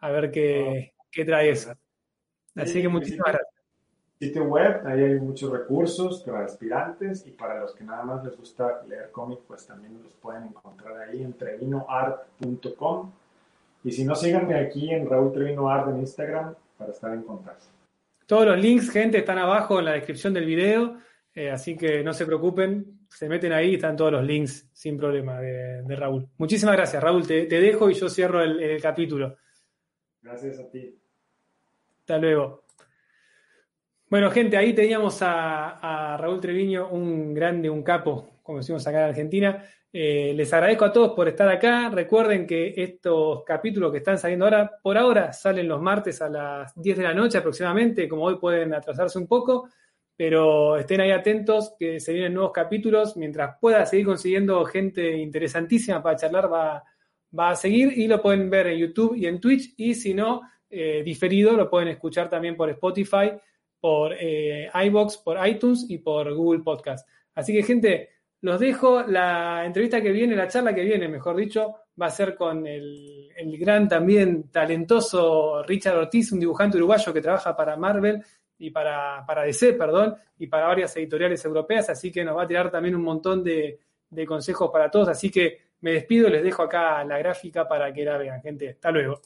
[0.00, 1.72] a ver qué, qué trae eso.
[2.56, 3.55] Así que muchísimas gracias
[4.18, 8.36] sitio web, ahí hay muchos recursos para aspirantes y para los que nada más les
[8.36, 13.12] gusta leer cómic, pues también los pueden encontrar ahí en trevinoart.com.
[13.84, 17.66] Y si no, síganme aquí en Raúl Trevino Art en Instagram para estar en contacto.
[18.26, 20.98] Todos los links, gente, están abajo en la descripción del video,
[21.34, 25.40] eh, así que no se preocupen, se meten ahí, están todos los links sin problema
[25.40, 26.26] de, Raúl.
[26.38, 29.36] Muchísimas gracias, Raúl, te, dejo y yo cierro el capítulo.
[30.26, 30.98] Gracias a ti.
[32.00, 32.65] Hasta luego.
[34.08, 39.08] Bueno, gente, ahí teníamos a, Raúl Treviño, un grande, un capo, como decimos acá en
[39.08, 39.64] Argentina.
[39.92, 41.88] Eh, les agradezco a todos por estar acá.
[41.90, 46.72] Recuerden que estos capítulos que están saliendo ahora, por ahora, salen los martes a las
[46.80, 48.08] 10 de la noche aproximadamente.
[48.08, 49.70] Como hoy pueden atrasarse un poco,
[50.16, 53.16] pero estén ahí atentos que se vienen nuevos capítulos.
[53.16, 56.84] Mientras pueda seguir consiguiendo gente interesantísima para charlar, va,
[57.36, 59.74] va a seguir y lo pueden ver en YouTube y en Twitch.
[59.76, 63.32] Y si no, eh, diferido, lo pueden escuchar también por Spotify,
[63.80, 67.08] por eh, iBox, por iTunes y por Google Podcast.
[67.34, 69.02] Así que, gente, los dejo.
[69.02, 73.30] La entrevista que viene, la charla que viene, mejor dicho, va a ser con el,
[73.36, 78.22] el gran, también talentoso Richard Ortiz, un dibujante uruguayo que trabaja para Marvel
[78.58, 82.46] y para, para DC, perdón, y para varias editoriales europeas, así que nos va a
[82.46, 83.78] tirar también un montón de,
[84.08, 88.04] de consejos para todos, así que me despido, les dejo acá la gráfica para que
[88.04, 88.70] la vean, gente.
[88.70, 89.20] Hasta luego.